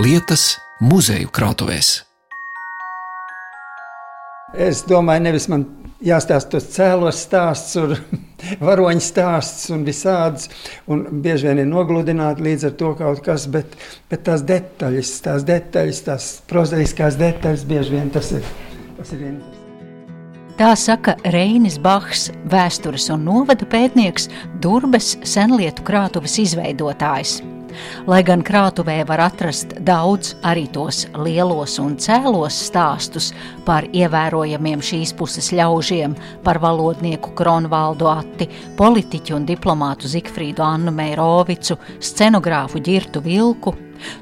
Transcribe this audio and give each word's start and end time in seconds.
lietas 0.00 0.56
muzeju 0.82 1.30
krātuvēs. 1.34 2.00
Es 4.54 4.84
domāju, 4.86 5.22
nevis 5.26 5.46
man 5.50 5.64
jāstāsta 6.04 6.56
tos 6.56 6.66
cēlos 6.74 7.22
stāsts, 7.26 7.76
un 7.78 7.94
varoņu 8.68 9.02
stāsts 9.02 9.70
un 9.74 9.86
visādas, 9.86 10.50
un 10.90 11.06
bieži 11.22 11.50
vien 11.50 11.62
ir 11.62 11.70
nogludināti 11.70 12.46
līdz 12.46 12.68
ar 12.70 12.76
to 12.82 12.92
kaut 12.98 13.22
kas, 13.26 13.48
bet, 13.50 13.78
bet 14.10 14.26
tās 14.26 14.44
detaļas, 14.46 15.16
tās 15.26 15.46
detaļas, 15.48 16.04
tās 16.10 16.30
prozaiskās 16.50 17.18
detaļas 17.20 17.66
bieži 17.70 17.98
vien 17.98 18.14
tas 18.14 18.34
ir, 18.34 18.46
tas 18.98 19.14
ir 19.14 19.26
interesanti. 19.30 19.60
Tā 20.54 20.68
saka 20.78 21.16
Reinis 21.34 21.80
Bahs, 21.82 22.28
vēstures 22.46 23.08
un 23.10 23.24
novada 23.26 23.66
pētnieks, 23.66 24.28
Durbes 24.62 25.16
senlietu 25.26 25.82
krātuves 25.86 26.38
izveidotājs. 26.44 27.40
Lai 28.10 28.22
gan 28.26 28.42
krātuvē 28.46 29.00
var 29.08 29.22
atrast 29.26 29.76
daudz 29.86 30.34
arī 30.46 30.66
tos 30.72 31.04
lielos 31.24 31.78
un 31.82 31.96
cēlos 32.00 32.58
stāstus 32.68 33.32
par 33.66 33.88
ievērojamiem 33.92 34.82
šīs 34.84 35.14
puses 35.18 35.52
ļaužiem, 35.56 36.16
par 36.44 36.60
valodnieku 36.62 37.34
Kronvaldu 37.38 38.10
Atti, 38.10 38.50
politiķu 38.78 39.38
un 39.38 39.48
diplomātu 39.48 40.10
Zikfrīdu 40.10 40.64
Annu 40.64 40.94
Meirovicu, 40.94 41.78
scenogrāfu 42.00 42.82
Girtu 42.84 43.24
Vilku, 43.24 43.74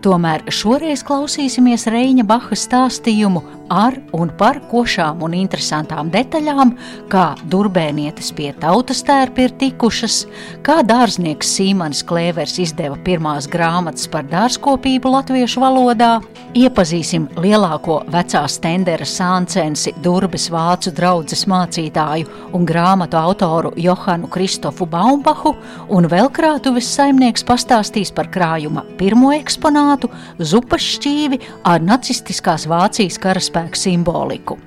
Tomēr 0.03 0.45
šoreiz 0.53 1.03
klausīsimies 1.07 1.89
Reņa 1.91 2.27
Baha 2.29 2.59
stāstījumu 2.59 3.43
ar 3.73 3.97
un 4.13 4.31
par 4.37 4.61
košām 4.71 5.23
un 5.25 5.35
interesantām 5.37 6.11
detaļām, 6.13 6.75
kā 7.13 7.33
durbēnietes 7.53 8.33
pie 8.37 8.51
tautas 8.61 9.01
tērpa 9.07 9.47
ir 9.47 9.55
tikušas, 9.61 10.19
kā 10.67 10.81
dārznieks 10.87 11.55
Sīmanis 11.57 12.03
Klēvers 12.09 12.59
izdeva 12.63 12.99
pirmās 13.07 13.49
grāmatas 13.51 14.09
par 14.13 14.27
dārzkopību 14.29 15.13
latviešu 15.15 15.63
valodā, 15.65 16.13
iepazīsim 16.59 17.31
lielāko 17.41 18.03
vecā 18.13 18.45
stendera 18.51 19.07
sāncensi 19.09 19.95
Durbes 20.05 20.51
vācu 20.53 20.93
draudzes 20.93 21.47
mācītāju 21.49 22.29
un 22.53 22.69
grāmatu 22.69 23.17
autoru 23.21 23.73
Johanu 23.81 24.29
Kristofu 24.33 24.87
Baumbahu, 24.87 25.55
un 25.89 26.11
vēl 26.13 26.29
krātuves 26.35 26.93
saimnieks 26.93 27.47
pastāstīs 27.49 28.13
par 28.13 28.29
krājuma 28.33 28.85
pirmo 29.01 29.33
eksponātu- 29.33 30.13
zupas 30.53 30.85
šķīvi 30.99 31.41
ar 31.65 31.81
nacistiskās 31.81 32.69
Vācijas 32.69 33.19
karaspēku 33.23 33.62
cilvēku 33.63 33.77
simboliku. 33.77 34.59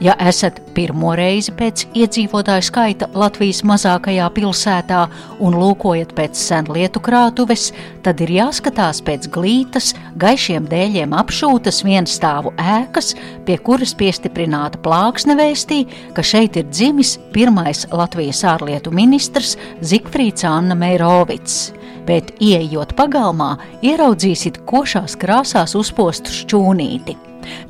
Ja 0.00 0.14
esat 0.16 0.62
pirmo 0.72 1.12
reizi 1.12 1.52
pēc 1.52 1.82
iedzīvotāju 1.92 2.64
skaita 2.64 3.08
Latvijas 3.12 3.60
mazākajā 3.68 4.30
pilsētā 4.32 5.02
un 5.44 5.52
lūkojat 5.60 6.14
pēc 6.16 6.40
senlietu 6.40 7.02
krātuves, 7.04 7.66
tad 8.00 8.22
ir 8.24 8.30
jāskatās 8.32 9.02
pēc 9.04 9.28
glītas, 9.28 9.90
gaišiem 10.16 10.64
dēļiem 10.70 11.12
apšūtas 11.12 11.82
vienstāvu 11.84 12.54
ēkas, 12.56 13.12
pie 13.44 13.58
kuras 13.60 13.92
piestiprināta 13.92 14.80
plāksne 14.80 15.36
vēstī, 15.36 15.82
ka 16.16 16.24
šeit 16.24 16.56
ir 16.56 16.72
dzimis 16.72 17.18
pirmais 17.34 17.84
Latvijas 17.92 18.40
ārlietu 18.48 18.94
ministrs 18.96 19.58
Zikfrīds 19.84 20.48
Anna 20.48 20.78
Meirovits 20.80 21.74
bet 22.10 22.34
ieejot 22.42 22.96
pagalmā, 22.98 23.54
ieraudzīsiet 23.86 24.64
košās 24.66 25.14
krāsās 25.20 25.76
uzpostu 25.78 26.34
šķūnīti. 26.34 27.16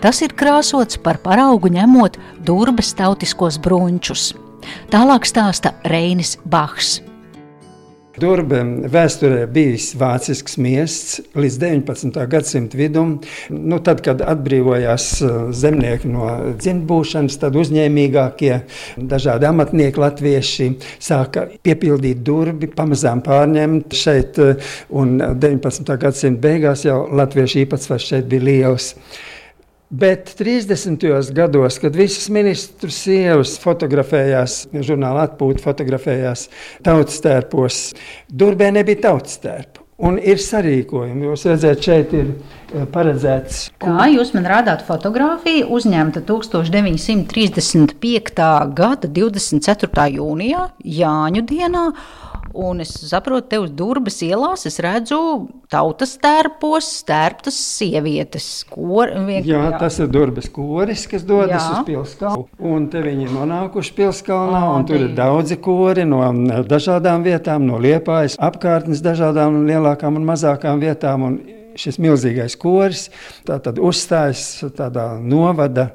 Tas 0.01 0.23
ir 0.25 0.35
krāsots 0.37 0.99
par 1.05 1.21
paraugu 1.23 1.71
ņemot 1.77 2.19
durbes 2.47 2.95
tautiskos 2.99 3.61
brunčus. 3.63 4.33
Tālāk 4.93 5.29
stāsta 5.29 5.77
Reinis 5.89 6.37
Bahs. 6.45 6.99
Durbe 8.19 8.59
vēsturē 8.91 9.45
bijis 9.55 9.93
vācisks 9.99 10.57
miests 10.59 11.21
līdz 11.39 11.59
19. 11.63 12.17
gadsimta 12.33 12.79
vidum. 12.79 13.13
Nu, 13.55 13.79
tad, 13.87 14.03
kad 14.03 14.25
atbrīvojās 14.27 15.07
uh, 15.23 15.37
zemnieki 15.55 16.11
no 16.11 16.27
dzimtbūšanas, 16.59 17.39
tad 17.39 17.59
uzņēmīgākie 17.61 18.53
dažādi 18.99 19.47
amatnieki 19.47 20.03
latvieši 20.03 20.69
sāka 20.99 21.47
piepildīt 21.63 22.25
durbi, 22.27 22.73
pamazām 22.75 23.23
pārņemt 23.27 23.95
šeit, 23.95 24.43
uh, 24.43 24.73
un 24.91 25.21
19. 25.21 25.95
gadsimta 26.03 26.49
beigās 26.49 26.83
jau 26.89 27.05
latviešu 27.15 27.63
īpatsvars 27.63 28.11
šeit 28.11 28.31
bija 28.33 28.49
liels. 28.51 28.97
Bet 29.91 30.37
30. 30.39 31.33
gados, 31.35 31.81
kad 31.83 31.97
visas 31.99 32.29
ministru 32.31 32.93
sievas 32.95 33.57
fotografējās, 33.59 34.69
žurnāla 34.87 35.25
atpūta 35.27 35.65
fotografējās 35.65 36.45
tautas 36.87 37.19
tērpos, 37.25 37.79
Durbē 38.31 38.69
nebija 38.77 39.09
tautas 39.09 39.41
tērpa. 39.43 39.83
Un 40.01 40.17
ir 40.23 40.39
sarīkojumi. 40.41 41.27
Jūs 41.27 41.43
redzat, 41.51 41.83
šeit 41.85 42.15
ir 42.17 42.31
eh, 42.31 42.87
paredzēts. 42.89 43.75
Kā 43.83 44.07
jūs 44.09 44.31
man 44.33 44.47
rādāt 44.49 44.81
fotografiju, 44.87 45.67
uzņemta 45.75 46.23
1935. 46.25 48.47
gada 48.79 49.11
24. 49.19 50.07
jūnijā, 50.15 50.63
Jāņu 51.03 51.43
dienā. 51.51 51.85
Un 52.55 52.81
es 52.83 52.91
saprotu, 53.11 53.47
te 53.53 53.59
uz 53.63 53.71
durvis 53.77 54.19
ielās 54.27 54.67
es 54.67 54.81
redzu 54.83 55.19
tautas 55.71 56.17
tērpos, 56.23 56.89
stērptas 57.03 57.59
sievietes. 57.79 58.49
Kor, 58.71 59.13
vien, 59.29 59.45
jā, 59.47 59.61
jā, 59.69 59.79
tas 59.79 60.01
ir 60.03 60.11
durvis 60.11 60.51
koris, 60.51 61.07
kas 61.11 61.27
dodas 61.27 61.63
jā. 61.63 61.77
uz 61.77 61.87
pilskalnu. 61.87 62.49
Un 62.73 62.89
te 62.91 63.05
viņi 63.05 63.29
ir 63.29 63.37
nonākuši 63.37 63.95
pilskalnā, 64.01 64.65
un 64.75 64.89
tur 64.89 65.05
ir 65.05 65.15
daudzi 65.19 65.61
kori 65.63 66.09
no 66.09 66.25
dažādām 66.67 67.23
vietām, 67.27 67.69
no 67.71 67.79
liepājas 67.83 68.39
apkārtnes 68.43 69.05
dažādām 69.05 69.63
lielākām 69.69 70.19
un 70.19 70.27
mazākām 70.33 70.83
vietām. 70.83 71.27
Un 71.31 71.41
šis 71.79 72.01
milzīgais 72.03 72.57
koris 72.61 73.09
uzstājas 73.47 74.43
tādā 74.77 75.13
novada 75.23 75.91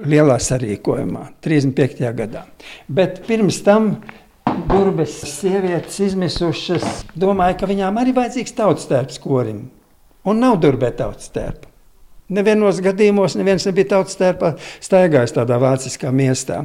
lielā 0.00 0.38
sarīkojumā, 0.40 1.26
35. 1.44 2.10
gadā. 2.16 2.46
Bet 2.88 3.22
pirms 3.28 3.60
tam 3.64 3.92
Burbes 4.70 5.12
sievietes 5.26 5.98
izmisušas, 6.02 7.04
domāju, 7.18 7.56
ka 7.60 7.68
viņām 7.70 7.98
arī 8.00 8.14
vajadzīgs 8.16 8.54
tautas 8.56 8.88
tērps 8.90 9.20
korim. 9.22 9.68
Un 10.26 10.40
nav 10.42 10.58
durbē 10.62 10.90
tautas 10.96 11.30
tērpa. 11.34 11.68
Nevienos 12.30 12.78
gadījumos 12.84 13.34
neviens 13.38 13.66
nebija 13.66 13.96
tautas 13.96 14.18
tērpā 14.20 14.52
staigājis 14.82 15.34
tādā 15.34 15.58
vāciskā 15.58 16.12
miestā. 16.14 16.62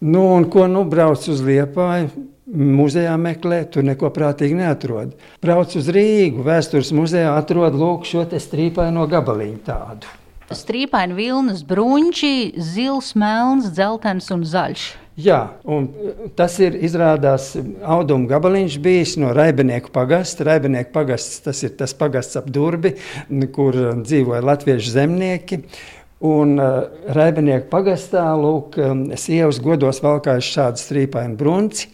Nu, 0.00 0.24
un 0.34 0.48
ko 0.50 0.66
nu 0.70 0.82
brauc 0.88 1.26
uz 1.30 1.42
Liepāju? 1.44 2.10
Muzejā 2.50 3.12
meklē, 3.14 3.60
tur 3.70 3.84
neko 3.86 4.08
prātīgi 4.10 4.56
neatrod. 4.58 5.12
Brauc 5.44 5.76
uz 5.78 5.90
Rīgu, 5.94 6.42
vēstures 6.46 6.90
muzejā 6.96 7.36
atrod 7.38 7.76
lūk 7.78 8.08
šo 8.08 8.24
strīpaino 8.26 9.06
gabaliņu 9.10 9.60
tādu. 9.68 10.10
Strīpaini 10.50 11.14
vilnas 11.14 11.62
bruņķi, 11.62 12.34
zils, 12.58 13.12
melns, 13.14 13.70
dzeltens 13.70 14.32
un 14.34 14.42
zaļš. 14.42 14.88
Jā, 15.18 15.38
un 15.66 15.88
tas 16.38 16.54
ir 16.62 16.76
izrādās 16.86 17.50
auduma 17.82 18.28
gabaliņš 18.30 18.76
bijis 18.82 19.16
no 19.20 19.32
Raibenieku 19.34 19.90
pagasta. 19.92 20.46
Raibenieku 20.46 20.92
pagasts 20.94 21.42
tas 21.44 21.60
ir 21.66 21.74
tas 21.76 21.92
pagasts 21.98 22.38
ap 22.38 22.46
durbi, 22.52 22.94
kur 23.52 23.76
dzīvoja 24.04 24.44
latviešu 24.46 24.94
zemnieki. 24.94 25.60
Un 26.30 26.58
uh, 26.60 26.86
Raibenieku 27.16 27.68
pagastā, 27.72 28.26
lūk, 28.36 28.76
um, 28.78 29.06
sievas 29.16 29.58
godos 29.64 30.02
valkājuši 30.04 30.54
šādu 30.56 30.82
strīpainu 30.84 31.38
brunci. 31.40 31.88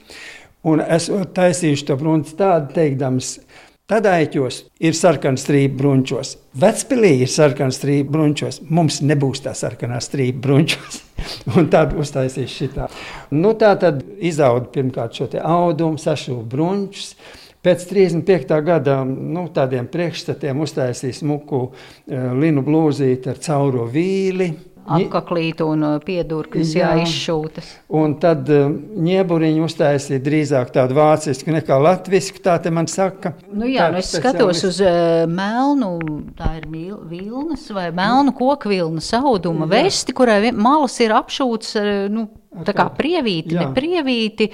Un 0.66 0.82
esmu 0.82 1.22
taisījuši 1.34 1.86
to 1.86 1.96
brunci 2.00 2.34
tādu, 2.38 2.72
teikdams, 2.74 3.36
Tadaiķos 3.86 4.56
ir 4.82 4.96
sarkana 4.98 5.38
strīpa 5.38 5.76
brunčos, 5.78 6.32
Vecpilī 6.58 7.20
ir 7.22 7.30
sarkana 7.30 7.70
strīpa 7.70 8.10
brunčos. 8.16 8.58
Mums 8.66 8.98
nebūs 9.06 9.44
tā 9.44 9.52
sarkanā 9.54 10.00
strīpa 10.02 10.42
brunčos. 10.42 11.04
un 11.54 11.68
tad 11.70 11.94
uztaisīs 11.94 12.50
šitā. 12.50 12.88
Nu, 13.30 13.54
tā 13.58 13.76
tad 13.78 14.02
izauga 14.18 14.66
pirmkārt 14.74 15.14
šo 15.14 15.28
audumu, 15.38 16.02
sašuvu 16.02 16.42
brunčus. 16.50 17.14
Pēc 17.62 17.86
35. 17.90 18.58
gada 18.66 19.00
nu, 19.06 19.46
tādiem 19.54 19.86
priekšstatiem 19.90 20.66
uztaisīja 20.66 21.20
smuku 21.22 21.62
uh, 21.66 22.32
linu 22.38 22.66
blūzīti 22.66 23.30
ar 23.30 23.38
cauro 23.42 23.86
vīli 23.90 24.50
apaklītu 24.86 25.66
un 25.72 25.84
uh, 25.86 25.96
piedurknes 26.02 26.74
jā. 26.76 26.92
jāizšūtas. 26.94 27.72
Un 27.98 28.16
tad 28.22 28.48
uh, 28.52 28.70
ņēburiņu 29.06 29.66
uztaisīja 29.66 30.22
drīzāk 30.24 30.72
tādu 30.74 30.96
vācisku 30.98 31.54
nekā 31.54 31.78
latvisku, 31.82 32.40
tā 32.44 32.56
te 32.62 32.72
man 32.74 32.88
saka. 32.90 33.34
Nu 33.50 33.68
jā, 33.70 33.90
nu 33.92 34.00
es 34.02 34.14
skatos 34.14 34.64
uz 34.68 34.80
uh, 34.84 35.26
melnu, 35.30 35.92
tā 36.38 36.56
ir 36.60 36.70
vilnas 37.10 37.68
vai 37.74 37.90
melnu 37.94 38.34
kokvilnas 38.36 39.12
auduma 39.18 39.66
jā. 39.66 39.72
vesti, 39.76 40.16
kurai 40.16 40.40
malas 40.52 40.98
ir 41.04 41.14
apšūts, 41.16 41.76
nu, 42.14 42.28
Tā 42.64 42.72
kā 42.72 42.86
prievīti, 42.96 43.52
jā. 43.52 43.66
ne 43.66 43.76
prievīti, 43.76 44.46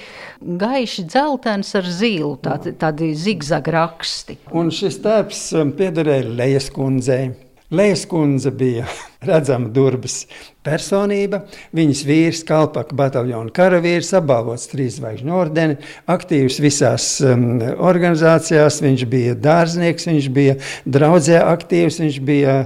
gaiši 0.58 1.04
dzeltens 1.06 1.70
ar 1.78 1.86
zilu, 1.86 2.32
tādi, 2.42 2.72
tādi 2.74 3.12
zigzag 3.14 3.68
raksti. 3.70 4.40
Un 4.58 4.72
šis 4.74 4.98
tēps 5.04 5.44
um, 5.60 5.70
piederēja 5.78 6.32
Lejas 6.34 6.66
kundzei. 6.74 7.30
Lejas 7.72 8.04
kundze 8.04 8.50
bija 8.50 8.84
redzama 9.28 9.70
Durbas 9.72 10.26
personība. 10.66 11.42
Viņas 11.72 12.02
vīrs, 12.04 12.42
Kalpaka 12.44 12.92
bataljona 12.96 13.48
karavīrs, 13.54 14.10
apbalvots 14.18 14.68
trīs 14.68 14.98
zvaigžņu 14.98 15.32
ordeni, 15.32 15.78
aktīvs 16.12 16.60
visās 16.60 17.06
um, 17.24 17.62
organizācijās. 17.80 18.82
Viņš 18.84 19.06
bija 19.08 19.38
dārznieks, 19.40 20.08
viņš 20.10 20.28
bija 20.36 20.58
draudzē 20.84 21.40
aktīvs, 21.46 22.02
viņš 22.04 22.20
bija 22.28 22.58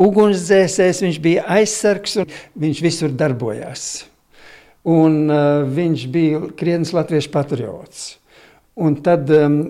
ugunsdzēsējs, 0.00 1.04
viņš 1.04 1.22
bija 1.28 1.44
aizsargs 1.58 2.18
un 2.24 2.34
viņš 2.64 2.84
visur 2.88 3.12
darbojās. 3.12 3.88
Un, 4.88 5.24
uh, 5.28 5.64
viņš 5.68 6.08
bija 6.12 6.40
krietnes 6.56 6.96
latviešu 6.96 7.36
patriots. 7.36 8.14
Un 8.80 8.96
tad 9.04 9.28
um, 9.30 9.60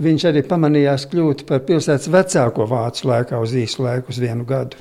Viņš 0.00 0.24
arī 0.30 0.40
pamanījās 0.48 1.04
kļūt 1.10 1.44
par 1.48 1.66
pilsētas 1.68 2.08
vecāko 2.08 2.64
vācu 2.70 3.10
laikā 3.10 3.40
uz 3.44 3.52
īsu 3.52 3.84
laiku, 3.84 4.08
uz 4.08 4.20
vienu 4.22 4.46
gadu. 4.48 4.80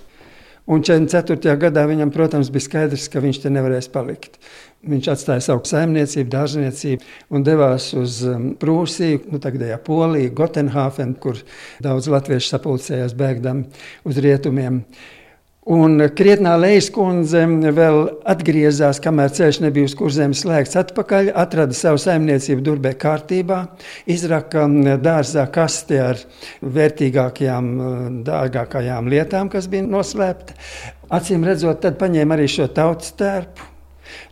Un 0.72 0.84
44. 0.88 1.58
gadā 1.60 1.84
viņam, 1.90 2.14
protams, 2.14 2.52
bija 2.54 2.64
skaidrs, 2.64 3.10
ka 3.12 3.20
viņš 3.20 3.42
te 3.44 3.50
nevarēs 3.52 3.90
palikt. 3.92 4.38
Viņš 4.88 5.10
atstāja 5.12 5.44
savu 5.44 5.66
saimniecību, 5.68 6.30
dārzniecību 6.32 7.36
un 7.36 7.44
devās 7.44 7.90
uz 7.98 8.22
um, 8.30 8.52
Prūsiju, 8.62 9.26
nu, 9.34 9.42
tagadējā 9.42 9.82
Poliju, 9.84 10.32
Gotenhāfenu, 10.38 11.18
kur 11.22 11.42
daudz 11.84 12.08
latviešu 12.14 12.54
sapulcējās 12.54 13.18
bēgdami 13.18 13.68
uz 14.08 14.22
rietumiem. 14.24 14.80
Un 15.72 16.02
krietnā 16.18 16.58
lejas 16.60 16.90
kundze 16.92 17.46
vēl 17.72 18.02
atgriezās, 18.28 19.00
kamēr 19.04 19.32
ceļš 19.38 19.62
nebija 19.64 19.88
uz 19.88 19.94
kurzem 19.96 20.34
slēgts 20.36 20.76
atpakaļ, 20.82 21.30
atrada 21.38 21.78
savu 21.78 22.02
saimniecību 22.02 22.66
durbē 22.66 22.92
kārtībā, 23.00 23.62
izraka 24.12 24.66
dārzā 25.00 25.46
kasti 25.54 26.02
ar 26.04 26.20
vērtīgākajām, 26.60 27.72
dārgākajām 28.28 29.08
lietām, 29.16 29.52
kas 29.54 29.72
bija 29.72 29.88
noslēpta. 29.88 30.60
Acīm 31.12 31.48
redzot, 31.48 31.80
tad 31.86 32.00
paņēma 32.02 32.36
arī 32.36 32.52
šo 32.52 32.68
tautas 32.76 33.16
tērpu 33.20 33.71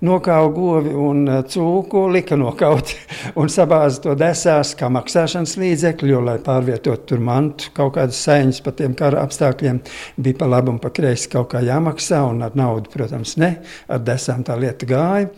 nokāva 0.06 0.50
govi 0.56 0.94
un 0.96 1.24
uh, 1.28 1.42
cūku, 1.48 2.06
lika 2.14 2.38
nokaut 2.40 2.94
un 3.40 3.52
sabāza 3.52 4.04
to 4.06 4.16
desās 4.20 4.74
kā 4.80 4.90
maksāšanas 4.94 5.58
līdzekļu, 5.62 6.12
jo, 6.14 6.24
lai 6.26 6.38
pārvietotu 6.44 7.14
tur 7.14 7.24
mantu, 7.24 7.72
kaut 7.78 7.96
kādas 7.98 8.22
sēņas 8.26 8.64
par 8.66 8.78
tiem 8.80 8.96
kara 8.98 9.24
apstākļiem, 9.28 9.81
bija 10.18 10.40
pa 10.40 10.50
labu 10.50 10.76
un 10.76 10.81
pa 10.84 10.94
kreisi 10.96 11.31
kaut 11.31 11.52
kā 11.54 11.64
jāmaksā, 11.66 12.24
un 12.31 12.44
ar 12.48 12.58
naudu, 12.60 12.92
protams, 12.94 13.38
ne, 13.42 13.56
ar 13.90 14.04
desām 14.06 14.46
tā 14.48 14.58
lieta 14.60 14.90
gāja. 14.90 15.30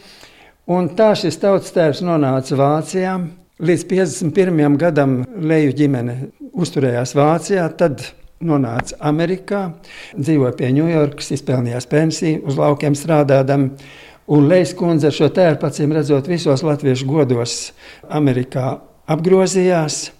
Un 0.71 0.91
tā 0.95 1.11
šis 1.17 1.39
tautas 1.41 1.73
tēvs 1.75 2.03
nonāca 2.05 2.55
Vācijā. 2.55 3.17
Līdz 3.61 3.83
51. 3.89 4.77
gadam 4.81 5.19
Leju 5.41 5.73
ģimene 5.77 6.15
uzturējās 6.57 7.13
Vācijā, 7.17 7.65
tad 7.77 8.05
nonāca 8.45 8.97
Amerikā, 9.09 9.65
dzīvoja 10.17 10.53
pie 10.57 10.71
Ņujorkas, 10.77 11.31
izpelnījās 11.37 11.87
pensiju, 11.91 12.41
uz 12.49 12.57
laukiem 12.59 12.97
strādādama. 12.97 13.75
Un 14.31 14.45
Lejas 14.47 14.75
kundze 14.77 15.09
šo 15.13 15.31
tērpu, 15.33 15.65
acīm 15.67 15.95
redzot, 15.95 16.29
visos 16.29 16.61
latviešu 16.63 17.07
godos 17.09 17.55
Amerikā 18.09 18.75
apgrozījās. 19.09 20.11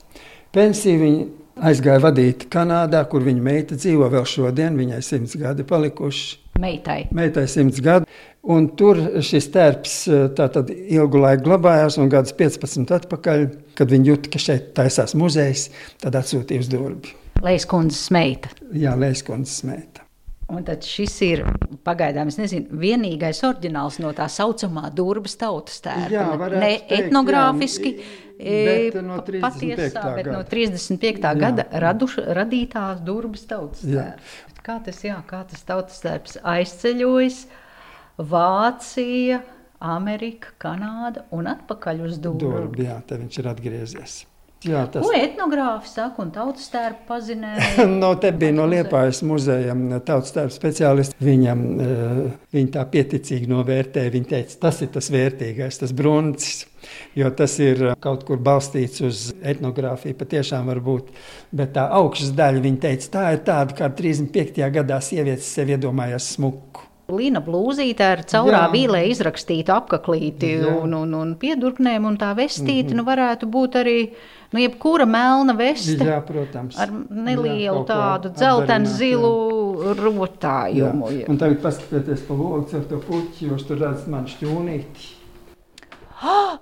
Pensiju 0.51 1.03
viņa 1.03 1.27
aizgāja 1.69 2.01
vadīt 2.03 2.47
Kanādā, 2.51 3.03
kur 3.09 3.23
viņa 3.25 3.45
meita 3.45 3.77
dzīvo 3.77 4.09
vēl 4.11 4.25
šodien. 4.27 4.77
Viņai 4.79 5.01
simts 5.05 5.37
gadi 5.39 5.65
palikuši. 5.67 6.39
Meitai. 6.61 7.05
Meitai 7.15 7.45
simts 7.49 7.81
gadi. 7.83 8.09
Un 8.41 8.71
tur 8.77 8.97
šis 9.21 9.51
tērps 9.53 9.95
tātad 10.37 10.71
ilgu 10.73 11.21
laiku 11.21 11.45
glabājās, 11.45 11.99
un 12.01 12.09
gadus 12.09 12.33
15 12.37 12.89
atpakaļ, 12.97 13.47
kad 13.77 13.93
viņi 13.93 14.11
jūt, 14.11 14.29
ka 14.33 14.41
šeit 14.41 14.71
taisās 14.77 15.13
muzejs, 15.17 15.69
tad 16.01 16.17
atsūtīja 16.17 16.65
uz 16.65 16.71
durbi. 16.71 17.13
Lejas 17.45 17.69
kundzes 17.69 18.09
meita. 18.13 18.49
Jā, 18.73 18.97
Lejas 18.97 19.21
kundzes 19.25 19.61
meita. 19.69 20.00
Un 20.51 20.65
tad 20.67 20.83
šis 20.83 21.13
ir 21.23 21.43
pagaidām, 21.85 22.27
es 22.31 22.37
nezinu, 22.39 22.75
vienīgais 22.81 23.39
oriģināls 23.47 24.01
no 24.03 24.11
tā 24.15 24.27
saucamā 24.31 24.89
Durbas 24.95 25.37
tautas 25.39 25.79
tērpa. 25.85 26.49
Ne 26.51 26.73
teikt, 26.73 26.91
etnogrāfiski, 26.97 27.93
jā, 28.35 29.01
no 29.05 29.21
patiesā, 29.23 30.03
bet 30.17 30.27
gada. 30.27 30.35
no 30.35 30.43
35. 30.49 31.23
Jā. 31.23 31.33
gada 31.39 31.67
raduš, 31.85 32.17
radītās 32.35 32.99
Durbas 33.07 33.47
tautas 33.47 33.85
tērps. 33.85 34.39
Kā 34.61 34.77
tas, 34.85 34.99
jā, 35.01 35.15
kā 35.25 35.41
tas 35.49 35.63
tautas 35.65 36.03
tērps 36.03 36.37
aizceļojas 36.45 37.39
Vācija, 38.31 39.39
Amerika, 39.81 40.51
Kanāda 40.61 41.23
un 41.33 41.49
atpakaļ 41.49 42.03
uz 42.05 42.19
Durbu. 42.21 42.51
Durbu 42.51 42.85
jā, 42.85 42.99
te 43.07 43.17
viņš 43.17 43.39
ir 43.41 43.49
atgriezies. 43.49 44.19
Jā, 44.61 44.83
tas... 44.93 45.01
Ko 45.01 45.09
etnogrāfi 45.17 45.89
saka 45.89 46.21
un 46.21 46.29
tautas 46.33 46.67
tērpu 46.69 47.07
pazinēja? 47.07 47.85
no 48.03 48.11
te 48.21 48.29
bija 48.29 48.53
no 48.53 48.67
Liepājas 48.69 49.23
muzeja 49.25 49.73
tautas 50.05 50.35
tērpu 50.35 50.53
speciālisti. 50.53 51.17
Viņam, 51.21 51.63
uh, 51.81 52.19
viņi 52.53 52.69
tā 52.75 52.83
pieticīgi 52.93 53.49
novērtēja, 53.49 54.13
viņi 54.13 54.29
teica, 54.29 54.59
tas 54.67 54.83
ir 54.85 54.91
tas 54.93 55.09
vērtīgais, 55.13 55.81
tas 55.81 55.95
bruncis. 55.97 56.67
Jo 57.17 57.29
tas 57.37 57.53
ir 57.61 57.81
eh, 57.91 57.95
kaut 58.01 58.23
kur 58.25 58.39
balstīts 58.41 59.03
uz 59.05 59.19
etnogrāfiju, 59.45 60.17
patiešām 60.17 60.69
var 60.71 60.79
būt. 60.81 61.11
Bet 61.53 61.75
tā 61.75 61.83
augšas 61.93 62.31
daļa, 62.37 62.63
viņa 62.63 62.81
teica, 62.85 63.09
tā 63.17 63.25
ir 63.35 63.43
tāda, 63.45 63.77
kā 63.77 63.89
35. 63.97 64.57
gadā 64.77 64.97
sievietes 65.05 65.49
sev 65.53 65.69
iedomājās 65.75 66.31
smuku. 66.37 66.87
Lina 67.11 67.41
blūzīte 67.43 68.05
ar 68.05 68.21
caurā 68.29 68.65
Jā. 68.65 68.71
vīlē 68.71 69.01
izrakstītu 69.11 69.73
apaklīti 69.75 70.53
un, 70.63 70.93
un, 70.95 71.15
un 71.17 71.33
piedurknēm, 71.39 72.05
un 72.07 72.17
tā 72.17 72.31
vestīte 72.37 72.93
mm 72.93 72.93
-hmm. 72.93 73.01
nu, 73.01 73.07
varētu 73.09 73.49
būt 73.51 73.77
arī 73.81 73.97
nu, 74.51 74.61
jebkura 74.61 75.07
melna 75.09 75.55
veste. 75.57 75.99
Jā, 76.07 76.19
protams. 76.25 76.79
Ar 76.79 76.91
nelielu 76.93 77.81
Jā, 77.81 77.85
tādu 77.87 78.31
dzeltenu 78.35 78.91
zilu 78.91 79.35
rotājumu. 79.99 81.11
Jā. 81.15 81.29
Un 81.31 81.39
tagad 81.41 81.61
paskatieties 81.63 82.25
pa 82.27 82.37
logu 82.37 82.65
ar 82.77 82.89
to 82.89 82.99
puķi, 83.07 83.47
jūs 83.51 83.65
tur 83.69 83.81
redzat 83.81 84.11
man 84.11 84.27
šķūnīti. 84.31 85.15
Ah! 86.21 86.59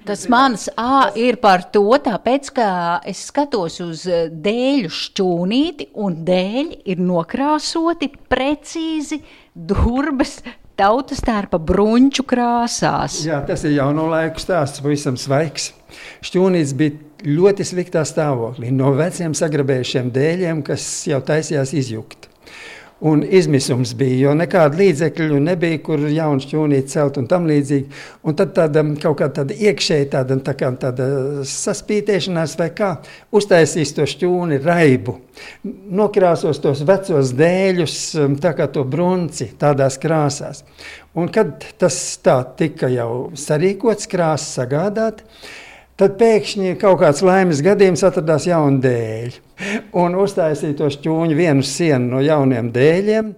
Tas 0.00 0.22
mans 0.32 0.62
ā, 0.80 1.10
ir 1.20 1.36
par 1.42 1.66
to, 1.74 1.84
tāpēc, 2.00 2.48
ka 2.56 2.68
es 3.04 3.20
skatos 3.28 3.76
uz 3.84 4.06
dēļu 4.32 4.88
šķūnīti, 4.96 5.90
un 6.00 6.16
dēļi 6.24 6.78
ir 6.88 7.02
nokrāsoti 7.04 8.08
precīzi 8.32 9.20
durbes 9.52 10.38
tautas 10.80 11.20
tērpa 11.24 11.60
bruņķu 11.60 12.24
krāsās. 12.24 13.20
Jā, 13.26 13.42
tas 13.44 13.66
ir 13.68 13.76
jauno 13.76 14.08
laiku 14.08 14.40
stāsts, 14.40 14.80
pavisam 14.80 15.20
svaigs. 15.20 15.70
Šķūnītis 16.24 16.72
bija 16.78 16.96
ļoti 17.26 17.66
sliktā 17.66 18.04
stāvoklī 18.08 18.72
no 18.74 18.94
veciem 18.98 19.36
sagrabējušiem 19.36 20.10
dēļiem, 20.14 20.64
kas 20.66 20.84
jau 21.10 21.20
taisījās 21.24 21.74
izjukt. 21.76 22.30
Un 23.00 23.22
izmisums 23.24 23.94
bija, 23.96 24.26
jo 24.26 24.32
nekāda 24.36 24.76
līdzekļu 24.76 25.38
nebija, 25.40 25.78
kur 25.80 26.02
jaunu 26.04 26.42
šķūnīti 26.44 26.92
celt 26.92 27.16
un 27.16 27.28
tam 27.30 27.46
līdzīgi. 27.48 27.86
Un 28.28 28.36
tad 28.36 28.52
tāda 28.58 28.82
kaut 29.00 29.16
kāda 29.22 29.38
tāda 29.38 29.56
iekšēja 29.56 30.08
tāda, 30.12 30.36
tā 30.44 30.52
kā 30.60 30.68
tāda 30.82 31.06
saspītēšanās 31.48 32.58
vai 32.60 32.68
kā 32.76 32.90
uztaisīs 33.32 33.94
to 33.96 34.04
šķūni 34.04 34.60
raibu. 34.66 35.16
Nokrāsos 35.64 36.60
tos 36.60 36.84
vecos 36.84 37.32
dēļus, 37.40 37.96
tā 38.44 38.52
kā 38.58 38.68
to 38.68 38.84
brunci, 38.84 39.48
tādās 39.56 39.96
krāsās. 40.02 40.60
Un 41.16 41.32
kad 41.32 41.64
tas 41.80 41.96
tā 42.20 42.36
tika 42.60 42.92
jau 42.92 43.30
sarīkots, 43.32 44.12
krāsas 44.12 44.60
sagādāt, 44.60 45.24
Tad 46.00 46.14
pēkšņi 46.16 46.78
kaut 46.80 47.02
kāds 47.02 47.18
laimes 47.20 47.58
gadījums 47.60 48.00
atradās 48.08 48.46
jauni 48.48 48.78
dēļi. 48.80 49.40
Un 50.00 50.14
uztaisīja 50.16 50.78
to 50.78 50.86
šķūņu 50.94 51.34
vienu 51.36 51.64
sienu 51.66 52.14
no 52.14 52.22
jauniem 52.24 52.70
dēļiem, 52.72 53.34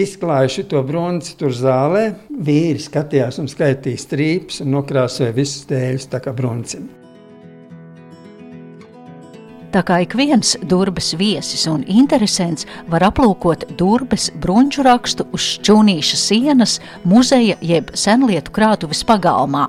izklāja 0.00 0.64
to 0.70 0.80
brunci 0.88 1.34
tur 1.36 1.52
zālē. 1.52 2.06
Vīri 2.32 2.80
skatījās 2.80 3.42
un 3.42 3.50
skaitīja 3.52 4.00
strīpus 4.00 4.62
un 4.64 4.72
nokrāsoja 4.72 5.34
visus 5.36 5.68
dēļus 5.68 6.08
tā 6.14 6.22
kā 6.24 6.32
bruncim. 6.32 6.88
Tā 9.76 9.84
kā 9.84 10.00
ik 10.06 10.16
viens 10.16 10.54
durbes 10.64 11.12
viesis 11.20 11.66
un 11.68 11.84
interesants 11.84 12.64
var 12.88 13.04
aplūkot 13.10 13.68
durbes 13.76 14.30
bruņķu 14.40 14.88
rakstu 14.88 15.28
uz 15.28 15.44
šķūnīša 15.58 16.24
sienas 16.24 16.80
muzeja 17.04 17.60
jeb 17.60 17.92
senlietu 17.92 18.56
krātuves 18.56 19.04
pagalmā 19.04 19.68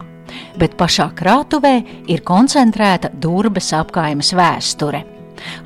bet 0.60 0.78
pašā 0.80 1.10
krātuvē 1.18 1.75
ir 2.12 2.24
koncentrēta 2.25 3.12
Durbes 3.13 3.74
apkaimes 3.78 4.34
vēsture. 4.38 5.04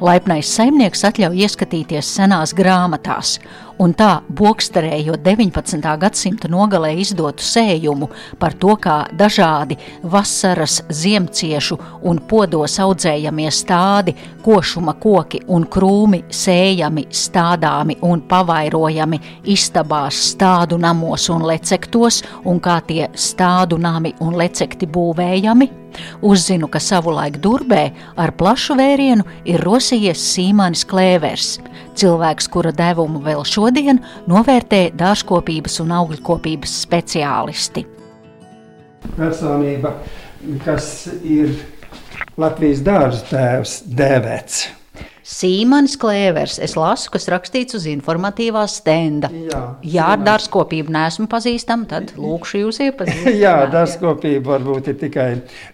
Laipnais 0.01 0.49
saimnieks 0.55 1.05
atļauj 1.07 1.45
ieskatīties 1.45 2.09
senās 2.17 2.53
grāmatās, 2.57 3.37
un 3.81 3.93
tā 3.97 4.21
boksterējot 4.39 5.21
19. 5.25 5.85
gadsimta 6.01 6.49
nogalē 6.51 6.93
izdotu 7.01 7.45
sējumu 7.45 8.09
par 8.39 8.55
to, 8.57 8.75
kā 8.81 8.97
dažādi 9.17 9.77
vasaras, 10.03 10.79
ziemciešu 10.89 11.77
un 12.09 12.21
podos 12.29 12.77
audzējamie 12.81 13.49
stādi, 13.53 14.15
košuma 14.45 14.97
koki 15.01 15.43
un 15.53 15.67
krūmi 15.69 16.23
sējami, 16.33 17.07
stādāmi 17.11 17.97
un 18.07 18.23
pavairojami 18.29 19.21
istabās, 19.53 20.21
stādu 20.33 20.79
namos 20.81 21.29
un 21.33 21.45
lecektos, 21.47 22.23
un 22.45 22.61
kā 22.63 22.79
tie 22.87 23.09
stādu 23.13 23.79
nami 23.81 24.15
un 24.23 24.37
lecekti 24.37 24.89
būvējami 24.89 25.86
Uzzinu, 26.21 26.69
ka 26.71 26.81
savulaik 26.83 27.39
Durbē 27.43 27.83
ar 28.19 28.33
plašu 28.37 28.77
vērienu 28.79 29.25
ir 29.47 29.63
rosījies 29.65 30.21
Sīmanis 30.33 30.85
Klēvers, 30.89 31.57
cilvēks, 31.97 32.49
kura 32.53 32.73
devumu 32.75 33.21
vēl 33.25 33.45
šodien 33.47 34.01
novērtē 34.29 34.87
dārzkopības 34.97 35.79
un 35.83 35.93
augļkopības 35.99 36.79
speciālisti. 36.85 37.85
Personība, 39.17 39.93
kas 40.65 41.07
ir 41.23 41.55
Latvijas 42.37 42.83
dārza 42.85 43.23
tēvs, 43.31 43.79
dēvēts. 43.97 44.76
Sīmanis 45.27 45.97
Klēvers. 45.99 46.55
Es 46.63 46.77
lasu, 46.79 47.09
kas 47.11 47.27
rakstīts 47.27 47.75
uz 47.75 47.83
informatīvā 47.91 48.61
stenda. 48.71 49.27
Jā, 49.27 49.61
Jā 49.83 50.05
ar 50.13 50.21
dārzkopību 50.23 50.93
neesmu 50.95 51.27
pazīstama, 51.27 51.83
tad 51.89 52.13
lūkšu 52.15 52.61
jūs 52.61 52.79
iepazīt. 52.85 53.27
Jā, 53.43 53.57
dārzkopība 53.73 54.53
varbūt 54.53 54.87
ir 54.93 54.95
tikai 55.01 55.27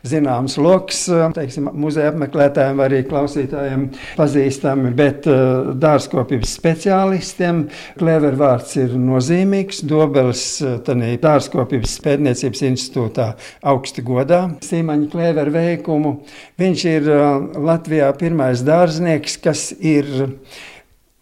zināms 0.10 0.57
loks, 0.57 1.03
teiksim, 1.38 1.69
muzeja 1.77 2.10
apmeklētājiem 2.10 2.81
arī 2.81 3.03
klausītājiem 3.05 3.86
pazīstami, 4.17 4.93
bet 4.98 5.29
uh, 5.29 5.69
dārzkopības 5.77 6.55
speciālistiem 6.57 7.67
Klēver 8.00 8.39
vārds 8.39 8.74
ir 8.81 8.98
nozīmīgs. 8.98 9.83
Dobeles 9.86 10.48
tanī 10.88 11.13
dārzkopības 11.22 12.00
pētniecības 12.01 12.65
institūtā 12.72 13.29
augsti 13.69 14.01
godā 14.05 14.41
Sīmaņa 14.65 15.13
Klēver 15.13 15.53
veikumu. 15.53 16.17
Viņš 16.57 16.89
ir 16.89 17.13
uh, 17.13 17.63
Latvijā 17.69 18.10
pirmais 18.17 18.65
dārznieks, 18.65 19.42
kas 19.43 19.71
ir 19.79 20.09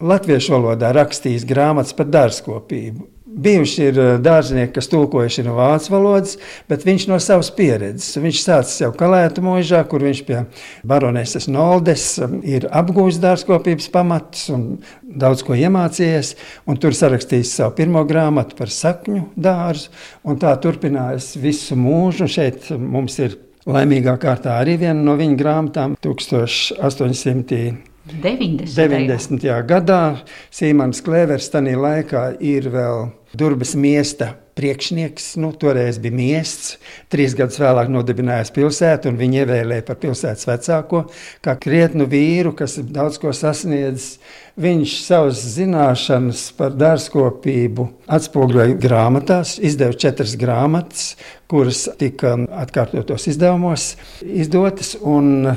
latviešu 0.02 0.56
valodā 0.56 0.92
rakstījis 0.96 1.46
grāmatas 1.48 1.94
par 1.96 2.10
dārzkopību. 2.10 3.08
Bijuši 3.32 3.84
ir 3.88 3.98
eh, 3.98 4.08
dārznieki, 4.20 4.74
kas 4.76 4.90
tulkojuši 4.92 5.44
no 5.46 5.54
vācu 5.56 5.94
valodas, 5.94 6.34
bet 6.68 6.82
viņš 6.84 7.06
no 7.08 7.16
savas 7.22 7.48
pieredzes. 7.56 8.18
Viņš 8.20 8.40
sācis 8.42 8.82
jau 8.82 8.90
kalētu 8.96 9.44
mūžā, 9.44 9.80
kur 9.88 10.04
viņš 10.04 10.20
pie 10.26 10.42
baroneses 10.88 11.48
Noldes 11.48 12.04
um, 12.20 12.40
ir 12.44 12.66
apgūst 12.68 13.22
dārzkopības 13.22 13.88
pamatus 13.94 14.50
un 14.52 14.66
daudz 15.00 15.44
ko 15.46 15.56
iemācījies. 15.56 16.34
Tur 16.82 16.98
sarakstījis 16.98 17.54
savu 17.56 17.72
pirmo 17.78 18.02
grāmatu 18.08 18.58
par 18.58 18.72
sakņu 18.72 19.30
dārzu, 19.40 19.88
un 20.28 20.36
tā 20.42 20.52
turpinājās 20.60 21.32
visu 21.40 21.78
mūžu. 21.78 22.28
Šeit 22.28 22.68
mums 22.76 23.16
ir 23.22 23.38
laimīgā 23.64 24.18
kārtā 24.20 24.58
arī 24.60 24.76
viena 24.82 25.00
no 25.00 25.16
viņa 25.16 25.40
grāmatām 25.40 25.96
1800. 26.04 27.91
90. 28.10 28.66
90. 28.74 29.44
gadā 29.68 30.02
Sīmans 30.50 31.02
Klēvers 31.06 31.52
tajā 31.52 31.78
laikā 31.78 32.22
ir 32.42 32.66
vēl 32.72 33.12
Durbas 33.38 33.76
miesta 33.78 34.34
priekšnieks, 34.58 35.36
nu, 35.40 35.52
toreiz 35.56 35.96
bija 36.02 36.12
miests, 36.12 36.74
trīs 37.12 37.32
gadus 37.38 37.56
vēlāk 37.62 37.88
nodibinājās 37.92 38.52
pilsētu, 38.52 39.08
un 39.08 39.16
viņi 39.20 39.40
ievēlēja 39.44 39.86
par 39.86 39.96
pilsētas 40.02 40.48
vecāko, 40.50 41.04
kā 41.44 41.54
krietnu 41.62 42.04
vīru, 42.10 42.52
kas 42.58 42.76
daudz 42.82 43.16
ko 43.22 43.32
sasniedzis. 43.36 44.18
Viņš 44.60 44.98
savas 45.06 45.40
zināšanas 45.54 46.44
par 46.58 46.76
dārzkopību 46.76 47.86
atspoguļoja 48.12 48.76
grāmatās, 48.82 49.56
izdeva 49.64 49.96
četras 49.96 50.36
grāmatas, 50.36 51.14
kuras 51.48 51.86
tika 52.00 52.34
atkārtotos 52.60 53.30
izdevumos 53.32 53.94
izdotas. 54.20 54.98
Un 55.00 55.54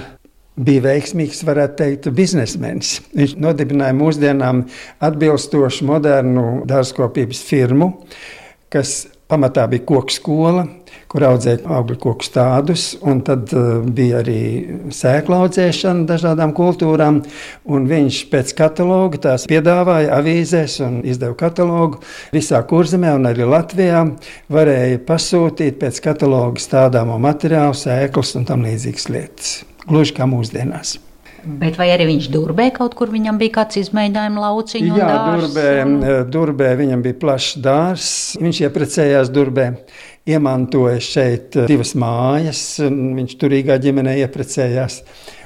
bija 0.55 0.85
veiksmīgs, 0.89 1.43
varētu 1.47 1.79
teikt, 1.81 2.11
biznesmenis. 2.15 2.99
Viņš 3.15 3.35
nodibināja 3.43 3.97
mūsdienām 3.97 4.65
atbilstošu 5.03 5.87
modernu 5.89 6.63
dārzkopības 6.69 7.43
firmu, 7.49 7.91
kas 8.71 9.03
pamatā 9.31 9.65
bija 9.69 9.83
koku 9.87 10.13
skola, 10.13 10.65
kur 11.09 11.25
audzēja 11.25 11.63
augļu 11.77 11.97
koku 12.01 12.25
stādus, 12.27 12.85
un 13.01 13.21
tad 13.25 13.51
uh, 13.55 13.81
bija 13.83 14.21
arī 14.21 14.39
sēklu 14.93 15.39
audzēšana 15.41 16.05
dažādām 16.09 16.53
kultūrām. 16.55 17.21
Viņš 17.65 18.21
pēc 18.31 18.55
kataloga 18.57 19.21
tās 19.27 19.47
piedāvāja 19.49 20.13
avīzēs 20.19 20.79
un 20.85 20.99
izdeva 21.07 21.37
katalogu 21.39 22.03
visā 22.35 22.61
kurzemē 22.69 23.15
un 23.17 23.29
arī 23.31 23.47
Latvijā. 23.49 24.05
Varēja 24.53 25.03
pasūtīt 25.07 25.79
pēc 25.81 26.03
kataloga 26.05 26.61
stādāmo 26.61 27.19
materiālu, 27.21 27.77
sēklas 27.77 28.35
un 28.39 28.49
tam 28.49 28.67
līdzīgas 28.67 29.09
lietas 29.13 29.55
gluži 29.89 30.15
kā 30.17 30.27
mūsdienās. 30.29 30.97
Bet 31.45 31.77
vai 31.77 31.91
arī 31.93 32.07
viņš 32.09 32.27
durbē 32.33 32.71
kaut 32.73 32.95
kur 32.97 33.11
viņam 33.13 33.37
bija 33.37 33.59
kāds 33.59 33.77
izmēģinājuma 33.83 34.41
lauciņš? 34.41 34.95
Jā, 34.97 35.09
durbē, 35.35 35.67
eh, 35.83 36.23
durbē 36.33 36.71
viņam 36.79 37.03
bija 37.05 37.19
plašs 37.21 37.59
dārzs. 37.61 38.15
Viņš 38.41 38.61
ieprecējās 38.65 39.29
durbē, 39.33 39.67
iemantoja 40.25 40.97
šeit 41.05 41.55
eh, 41.55 41.67
divas 41.69 41.93
mājas, 41.93 42.63
viņš 42.81 43.37
turīgā 43.41 43.77
ģimenē 43.83 44.17
ieprecējās. 44.25 45.03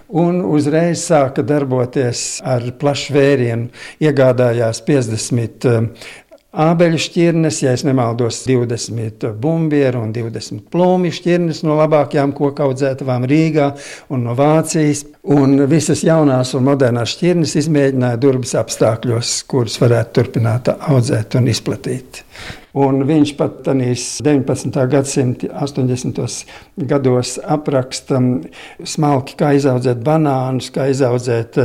Un 0.10 0.40
uzreiz 0.42 1.04
sāka 1.04 1.44
darboties 1.46 2.40
ar 2.42 2.64
plašu 2.80 3.14
vērienu. 3.14 3.70
Iegādājās 4.02 4.80
50 4.88 5.68
Ābeļu 6.50 6.98
šķirnes, 6.98 7.60
ja 7.62 7.76
nemaldos, 7.86 8.40
20 8.50 9.28
bumbieru 9.38 10.00
un 10.02 10.14
20 10.16 10.64
plūmju 10.74 11.14
šķirnes 11.14 11.60
no 11.62 11.76
labākajām 11.78 12.34
koku 12.34 12.66
audzētavām 12.66 13.28
Rīgā 13.30 13.68
un 14.10 14.26
no 14.26 14.34
Vācijas. 14.34 15.04
Un 15.30 15.60
visas 15.70 16.02
jaunās 16.02 16.56
un 16.58 16.66
modernās 16.66 17.14
šķirnes 17.14 17.54
izmēģināja 17.62 18.18
durbas 18.24 18.56
apstākļos, 18.64 19.36
kurus 19.52 19.78
varētu 19.78 20.16
turpināt 20.18 20.74
audzēt 20.74 21.38
un 21.38 21.52
izplatīt. 21.54 22.24
Un 22.78 23.02
viņš 23.02 23.32
pat 23.34 23.66
19. 23.66 24.76
gadsimta 24.92 25.48
80. 25.66 26.20
gados 26.86 27.32
apraksta 27.42 28.20
smalki, 28.86 29.34
kā 29.40 29.56
izaudzēt 29.58 30.04
banānus, 30.06 30.68
kā 30.74 30.86
izaudzēt 30.92 31.58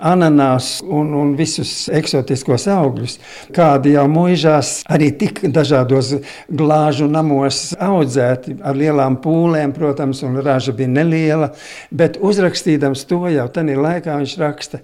ananās 0.00 0.78
un, 0.84 1.12
un 1.12 1.34
visus 1.36 1.90
eksotiskos 1.92 2.64
augļus, 2.72 3.18
kādi 3.52 3.92
jau 3.92 4.06
mūžās 4.08 4.72
arī 4.88 5.10
tik 5.20 5.42
dažādos 5.52 6.14
glāžu 6.48 7.10
namos 7.12 7.74
audzēti 7.76 8.56
ar 8.64 8.78
lielām 8.78 9.20
pūlēm, 9.20 9.76
protams, 9.76 10.24
un 10.24 10.40
raža 10.40 10.72
bija 10.72 10.88
neliela, 10.94 11.52
bet 11.92 12.16
uzrakstījams 12.24 13.04
to 13.10 13.26
jau 13.34 13.46
tajā 13.52 13.76
laikā 13.76 14.16
viņš 14.22 14.38
raksta. 14.40 14.80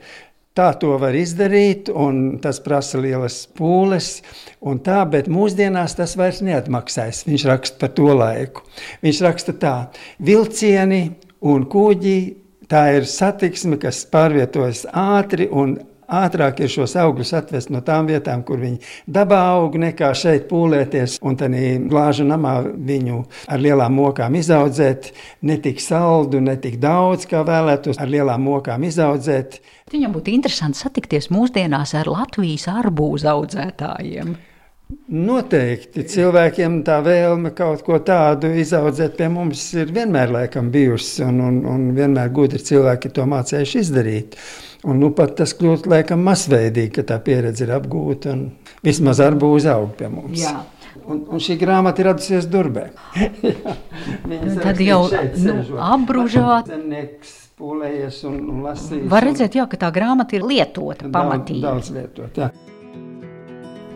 Tā 0.54 0.68
to 0.78 0.92
var 1.02 1.16
izdarīt, 1.18 1.88
un 1.90 2.36
tas 2.38 2.60
prasa 2.62 3.00
lielas 3.02 3.40
pūles. 3.58 4.10
Tā, 4.86 5.00
bet 5.10 5.26
mūsdienās 5.26 5.96
tas 5.98 6.12
vairs 6.14 6.38
neatmaksājas. 6.46 7.24
Viņš 7.26 7.44
raksta 7.50 7.80
par 7.80 7.90
to 7.96 8.06
laiku. 8.14 8.62
Viņš 9.02 9.22
raksta 9.26 9.54
tā, 9.58 9.74
vilcieni 10.22 11.02
un 11.42 11.66
kuģi. 11.66 12.18
Tā 12.70 12.84
ir 12.94 13.08
satiksme, 13.10 13.80
kas 13.82 14.04
pārvietojas 14.14 14.84
ātri 14.94 15.50
un 15.50 15.74
ātrāk 16.08 16.60
ir 16.64 16.72
šos 16.72 16.96
augļus 17.00 17.32
atvest 17.38 17.72
no 17.74 17.80
tām 17.84 18.08
vietām, 18.10 18.44
kur 18.46 18.60
viņi 18.62 18.80
dabā 19.16 19.40
aug, 19.54 19.76
nekā 19.80 20.12
šeit 20.18 20.48
pūlēties 20.50 21.18
un 21.24 21.38
tādā 21.40 21.62
glāžu 21.88 22.26
namā 22.28 22.56
viņu 22.74 23.20
ar 23.48 23.62
lielām 23.62 23.96
mokām 23.98 24.36
izaudzēt. 24.38 25.12
Ne 25.42 25.58
tik 25.64 25.82
saldu, 25.82 26.40
ne 26.44 26.56
tik 26.60 26.80
daudz, 26.82 27.28
kā 27.30 27.44
vēlētos 27.46 28.00
ar 28.00 28.10
lielām 28.10 28.44
mokām 28.48 28.84
izaudzēt. 28.88 29.60
Viņam 29.92 30.16
būtu 30.16 30.32
interesanti 30.32 30.80
satikties 30.80 31.30
mūsdienās 31.34 31.94
ar 31.98 32.10
Latvijas 32.10 32.66
arbūzu 32.72 33.30
audzētājiem. 33.30 34.34
Noteikti 35.08 36.04
cilvēkiem 36.12 36.82
tā 36.84 36.98
vēlme 37.04 37.54
kaut 37.56 37.82
ko 37.86 37.98
tādu 38.04 38.50
izaudzēt 38.60 39.16
pie 39.16 39.30
mums 39.32 39.62
ir 39.76 39.92
vienmēr 39.92 40.32
laikam 40.32 40.68
bijusi, 40.72 41.22
un, 41.24 41.40
un, 41.40 41.58
un 41.68 41.86
vienmēr 41.96 42.28
gudri 42.36 42.60
cilvēki 42.60 43.12
to 43.16 43.24
mācījuši 43.28 43.80
izdarīt. 43.80 44.36
Un 44.84 45.00
nu 45.00 45.08
pat 45.16 45.32
tas 45.38 45.54
kļūst 45.56 45.86
laikam 45.88 46.20
masveidīgi, 46.26 46.92
ka 46.98 47.06
tā 47.08 47.16
pieredze 47.24 47.64
ir 47.64 47.72
apgūta 47.76 48.34
un 48.34 48.42
vismaz 48.84 49.22
ar 49.24 49.36
būs 49.40 49.68
aug 49.72 49.94
pie 49.96 50.10
mums. 50.12 50.42
Jā. 50.42 50.58
Un, 51.04 51.24
un 51.32 51.40
šī 51.42 51.56
grāmata 51.60 52.02
ir 52.02 52.10
radusies 52.10 52.46
Durbē. 52.48 52.90
Tad 54.64 54.82
jau 54.84 55.00
nu, 55.08 55.56
apbružāt. 55.88 56.70
Pūlējies 57.54 58.16
un, 58.26 58.38
un 58.50 58.62
lasījis. 58.66 59.04
Var 59.12 59.24
redzēt, 59.28 59.54
jā, 59.54 59.64
ka 59.70 59.78
tā 59.84 59.92
grāmata 59.94 60.34
ir 60.34 60.42
lietota 60.42 61.06
pamatīgi. 61.06 61.62
Daudz, 61.62 61.86
daudz 61.86 61.94
lietot, 61.94 62.40
jā. 62.42 62.48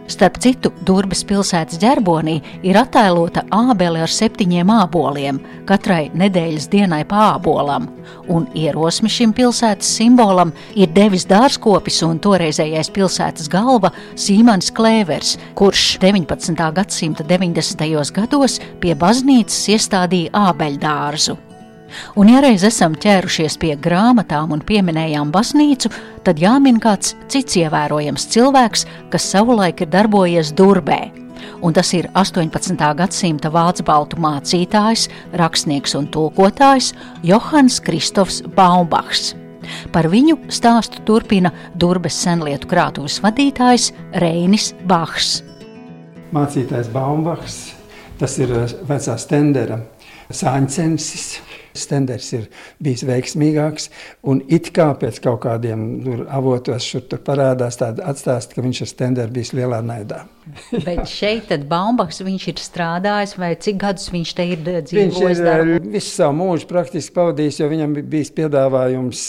Starp 0.08 0.38
citu, 0.40 0.70
Durbas 0.88 1.20
pilsētas 1.28 1.76
ģerbonī 1.82 2.38
ir 2.64 2.78
attēlota 2.80 3.42
ābele 3.52 4.00
ar 4.06 4.12
septiņiem 4.12 4.70
āboliem, 4.72 5.40
katrai 5.68 6.06
nedēļas 6.16 6.68
dienai 6.72 7.02
pa 7.08 7.34
ābolam, 7.34 7.90
un 8.32 8.46
ierosmi 8.56 9.12
šim 9.12 9.34
pilsētas 9.36 9.90
simbolam 9.98 10.54
ir 10.72 10.88
devis 10.96 11.28
dārzkopis 11.28 12.00
un 12.08 12.22
toreizējais 12.24 12.88
pilsētas 12.96 13.50
galva 13.52 13.92
Sīmans 14.16 14.72
Klēvers, 14.72 15.36
kurš 15.58 15.98
19. 16.00 16.56
gadsimta 16.80 17.28
90. 17.28 17.84
gados 18.16 18.56
pie 18.80 18.96
baznīcas 18.96 19.60
iestādīja 19.76 20.32
ābeļdārzu. 20.48 21.36
Un, 22.16 22.28
ja 22.32 22.42
reiz 22.44 22.64
esam 22.66 22.96
ķērušies 22.98 23.58
pie 23.60 23.74
grāmatām 23.80 24.52
un 24.56 24.64
pieminējām 24.64 25.32
baznīcu, 25.34 25.90
tad 26.26 26.40
jāmin 26.42 26.80
kāds 26.82 27.14
cits 27.32 27.56
ievērojams 27.60 28.28
cilvēks, 28.34 28.84
kas 29.12 29.30
savulaik 29.32 29.84
ir 29.84 29.92
darbojies 29.94 30.52
Durbē. 30.56 31.00
un 31.62 31.72
tas 31.72 31.92
ir 31.94 32.08
18. 32.14 32.94
gadsimta 32.94 33.50
vācu 33.50 33.84
baltu 33.86 34.18
mācītājs, 34.22 35.08
rakstnieks 35.32 35.94
un 35.98 36.06
tulkotājs 36.06 36.92
Johans 37.22 37.80
Kristofs 37.80 38.42
Baumbachs. 38.56 39.34
Par 39.92 40.08
viņu 40.08 40.38
stāstu 40.48 41.02
turpina 41.04 41.52
Durbes 41.74 42.16
senlietu 42.22 42.70
krātuves 42.70 43.18
vadītājs 43.24 43.90
Reinis 44.22 44.72
Bahs. 44.88 45.42
Mācītājs 46.32 46.90
Baumbachs, 46.92 47.58
tas 48.20 48.38
ir 48.40 48.54
vecā 48.88 49.16
stendera 49.20 49.80
sāņcensis 50.28 51.26
Stenders 51.76 52.32
ir 52.36 52.48
bijis 52.82 53.04
veiksmīgāks. 53.08 53.90
Un 54.28 54.42
it 54.48 54.72
kā 54.76 54.90
pēc 54.98 55.20
kaut 55.24 55.42
kādiem 55.44 55.86
tur, 56.04 56.24
avotos 56.28 56.86
šur 56.88 57.06
tur 57.10 57.22
parādās 57.24 57.80
tāda 57.80 58.06
atstāsta, 58.10 58.56
ka 58.56 58.64
viņš 58.64 58.84
ar 58.84 58.92
Stenderu 58.94 59.34
bijis 59.34 59.54
lielā 59.56 59.80
naidā. 59.84 60.24
Bet 60.86 61.04
šeit 61.10 61.48
tad 61.50 61.66
Baumbaks 61.68 62.22
viņš 62.24 62.46
ir 62.52 62.60
strādājis, 62.62 63.34
vai 63.40 63.50
cik 63.60 63.80
gadus 63.82 64.08
viņš 64.12 64.32
te 64.36 64.46
ir 64.48 64.62
dzīvojis? 64.64 65.18
Viņš 65.18 65.40
ir 65.42 65.44
darbu? 65.44 65.76
Eh, 65.76 65.88
visu 65.98 66.12
savu 66.14 66.36
mūžu 66.40 66.68
praktiski 66.70 67.14
pavadījis, 67.16 67.60
jo 67.60 67.68
viņam 67.72 67.96
bijis 68.12 68.32
piedāvājums, 68.36 69.24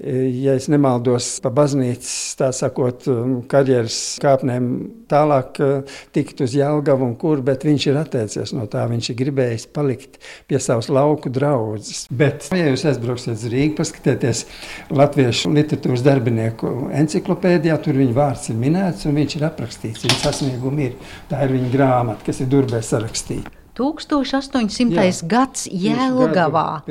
eh, 0.00 0.20
ja 0.44 0.56
es 0.58 0.68
nemaldos, 0.72 1.28
pa 1.44 1.52
baznīcas, 1.54 2.14
tā 2.40 2.50
sakot, 2.56 3.06
um, 3.12 3.36
karjeras 3.50 4.00
kāpnēm 4.22 4.70
tālāk 5.10 5.60
eh, 5.62 5.96
tikt 6.16 6.42
uz 6.44 6.56
Jelgavu 6.58 7.06
un 7.06 7.14
kur, 7.20 7.42
bet 7.44 7.66
viņš 7.66 7.88
ir 7.90 8.00
atteicies 8.00 8.54
no 8.56 8.66
tā. 8.70 8.86
Viņš 8.90 9.12
ir 9.12 9.20
gribējis 9.22 9.68
palikt 9.74 10.18
pie 10.50 10.58
savas 10.62 10.90
lauku 10.92 11.30
draudzes 11.32 11.83
valstis. 11.84 12.06
Bet, 12.10 12.48
ja 12.52 12.68
jūs 12.70 12.84
aizbrauksiet 12.88 13.36
uz 13.36 13.46
Rīgā, 13.50 13.74
paskatieties 13.78 14.44
latviešu 14.90 15.52
literatūras 15.54 16.04
darbinieku 16.04 16.90
encyklopēdijā, 16.94 17.76
tur 17.82 17.98
viņa 18.00 18.14
vārds 18.16 18.48
ir 18.50 18.56
minēts 18.60 19.06
un 19.06 19.18
viņš 19.18 19.36
ir 19.38 19.44
aprakstīts. 19.48 20.04
Viņa 20.04 20.20
sasniegumi 20.22 20.88
ir. 20.88 20.96
Tā 21.30 21.44
ir 21.44 21.54
viņa 21.54 21.72
grāmata, 21.72 22.24
kas 22.26 22.40
ir 22.40 22.50
durbē 22.52 22.82
sarakstīta. 22.82 23.50
1800. 23.74 24.94
Jā, 24.94 25.10
gads 25.26 25.66
Jēlgavā. 25.66 26.84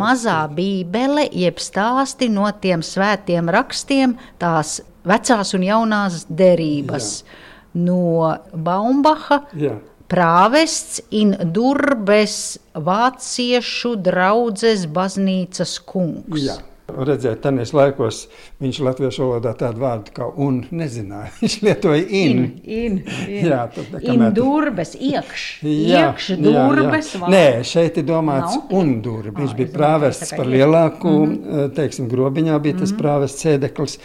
Mazā 0.00 0.38
bībele, 0.48 1.26
jeb 1.28 1.60
stāsti 1.60 2.30
no 2.32 2.48
tiem 2.62 2.80
svētiem 2.80 3.52
rakstiem, 3.52 4.16
tās 4.40 4.80
vecās 5.04 5.52
un 5.52 5.68
jaunās 5.68 6.24
derības. 6.30 7.14
Jā. 7.22 7.40
No 7.72 8.28
Baumbacha. 8.52 9.42
Jā 9.56 9.78
prāvests 10.12 11.00
in 11.10 11.32
Durbes 11.54 12.58
vāciešu 12.74 13.96
draudzes 14.04 14.84
baznīcas 14.92 15.78
kungs. 15.88 16.44
Jā. 16.44 16.58
Redzēt, 16.92 17.38
tajos 17.40 17.70
laikos 17.72 18.16
viņš 18.60 18.78
latviešu 18.84 19.22
valodā 19.22 19.52
tādu 19.56 19.80
vārdu 19.80 20.12
kā 20.12 20.26
un 20.44 20.58
nezināja. 20.74 21.30
Viņš 21.40 21.54
lietoja 21.64 22.02
in. 22.02 22.42
In, 22.42 22.42
in, 22.64 22.98
in. 23.22 23.46
Jā, 23.46 23.62
tad, 23.72 23.94
in 24.02 24.26
durbes, 24.36 24.92
iekš, 24.98 25.46
jā, 25.62 26.02
iekš 26.02 26.28
durbes. 26.42 27.14
Jā, 27.14 27.22
jā. 27.22 27.30
Nē, 27.32 27.46
šeit 27.70 28.02
ir 28.02 28.06
domāts 28.10 28.58
Nav? 28.58 28.76
un 28.82 28.92
durbi. 29.04 29.32
Viņš 29.38 29.54
oh, 29.54 29.58
bija 29.62 29.72
prāvests 29.78 30.34
par 30.36 30.52
lielāku, 30.52 31.14
mm 31.14 31.32
-hmm. 31.38 31.72
teiksim, 31.78 32.12
grobiņā 32.12 32.60
bija 32.60 32.82
tas 32.82 32.90
mm 32.90 32.96
-hmm. 32.96 33.02
prāvests 33.06 33.46
cēdeklis, 33.46 33.98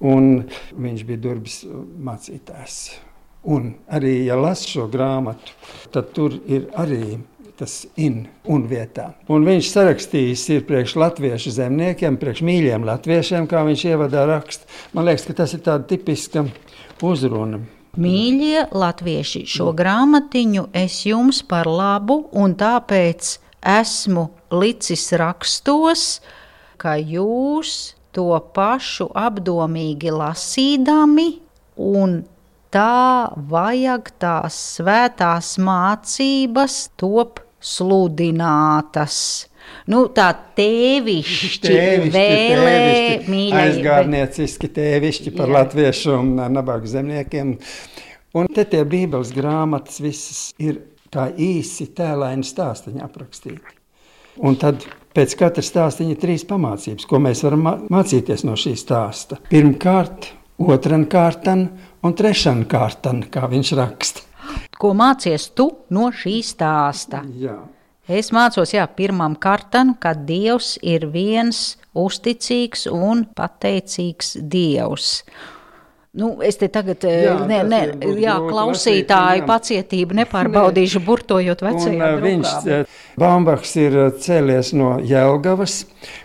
un 0.00 0.28
viņš 0.88 1.06
bija 1.06 1.24
durbis 1.28 1.62
mācītājs. 2.10 2.82
Un 3.42 3.72
arī, 3.90 4.20
ja 4.28 4.36
lasu 4.38 4.68
šo 4.70 4.86
grāmatu, 4.90 5.54
tad 5.90 6.12
tur 6.14 6.36
ir 6.46 6.68
arī 6.78 7.18
tas 7.58 7.82
in 8.00 8.24
un 8.50 8.64
vietā. 8.70 9.12
Un 9.30 9.44
viņš 9.46 9.68
sarakstījis 9.74 10.44
ir 10.54 10.64
priekš 10.66 10.96
latviešu 10.98 11.52
zemniekiem, 11.58 12.16
priekš 12.18 12.42
mīļiem 12.46 12.86
latviešiem, 12.86 13.46
kā 13.50 13.64
viņš 13.66 13.84
ievadā 13.92 14.24
raksta. 14.30 14.66
Man 14.94 15.06
liekas, 15.08 15.26
ka 15.28 15.36
tas 15.42 15.54
ir 15.54 15.62
tāda 15.66 15.86
tipiska 15.90 16.46
uzruna. 17.02 17.60
Mīļie 17.92 18.68
latvieši, 18.72 19.44
šo 19.52 19.72
grāmatiņu 19.76 20.70
es 20.80 21.02
jums 21.04 21.42
par 21.44 21.68
labu, 21.68 22.22
un 22.32 22.54
tāpēc 22.56 23.34
esmu 23.60 24.30
licis 24.54 25.10
rakstos, 25.20 26.06
ka 26.80 26.96
jūs 26.96 27.92
to 28.16 28.32
pašu 28.56 29.10
apdomīgi 29.12 30.12
lasīdami 30.14 31.28
un 31.76 32.22
tā 32.72 33.32
vajag 33.52 34.12
tās 34.22 34.58
svētās 34.78 35.54
mācības 35.62 36.82
top 37.00 37.42
sludinātas. 37.62 39.18
Nu, 39.92 40.04
tā 40.14 40.28
tēvišķi, 40.56 41.50
tēvišķi 41.62 42.14
vēlē, 42.14 42.78
mīļie. 43.30 43.60
Aizgārnieciski 43.60 44.70
tēvišķi 44.74 45.34
par 45.36 45.50
Jā. 45.50 45.54
latviešu 45.60 46.16
un 46.18 46.32
nabagu 46.54 46.90
zemniekiem. 46.90 47.54
Un 48.38 48.48
te 48.52 48.64
tie 48.68 48.82
bībeles 48.88 49.30
grāmatas 49.36 50.00
visas 50.02 50.42
ir 50.60 50.80
tā 51.12 51.28
īsi 51.36 51.90
tēlaini 51.94 52.46
stāstiņi 52.46 53.02
aprakstīti. 53.04 53.78
Un 54.42 54.56
tad 54.60 54.86
pēc 55.12 55.34
katra 55.38 55.64
stāstiņa 55.64 56.18
trīs 56.20 56.46
pamācības, 56.48 57.06
ko 57.08 57.20
mēs 57.22 57.42
varam 57.44 57.66
mācīties 57.92 58.46
no 58.48 58.56
šī 58.58 58.72
stāsta. 58.80 59.38
Pirmkārt, 59.50 60.30
otran 60.62 61.04
kārtan 61.12 61.66
un 62.02 62.16
trešan 62.18 62.64
kārtan, 62.70 63.22
kā 63.30 63.46
viņš 63.50 63.72
raksta. 63.78 64.26
Ko 64.78 64.90
mācies 64.98 65.48
tu 65.54 65.68
no 65.94 66.10
šī 66.14 66.40
stāsta? 66.44 67.22
Jā. 67.38 67.60
Es 68.10 68.32
mācos, 68.34 68.72
jā, 68.74 68.82
pirmām 68.90 69.36
kārtām, 69.38 69.94
ka 69.94 70.10
Dievs 70.18 70.74
ir 70.82 71.06
viens 71.12 71.76
uzticīgs 71.94 72.88
un 72.90 73.22
pateicīgs 73.38 74.34
Dievs. 74.42 75.20
Nu, 76.12 76.34
es 76.44 76.58
te 76.60 76.66
tagad 76.68 77.06
jā, 77.08 77.38
ne, 77.48 77.62
ne, 77.64 77.78
jā, 78.20 78.34
klausītāju 78.44 79.46
pacietību 79.48 80.18
nepārbaudīšu, 80.18 81.00
burtojot 81.06 81.62
vecajā 81.64 82.10
un, 82.18 82.26
viņš, 82.26 82.90
Baumbachs 83.22 83.72
ir 83.80 83.96
cēlies 84.20 84.74
no 84.76 84.98
Jelgavas, 85.00 85.84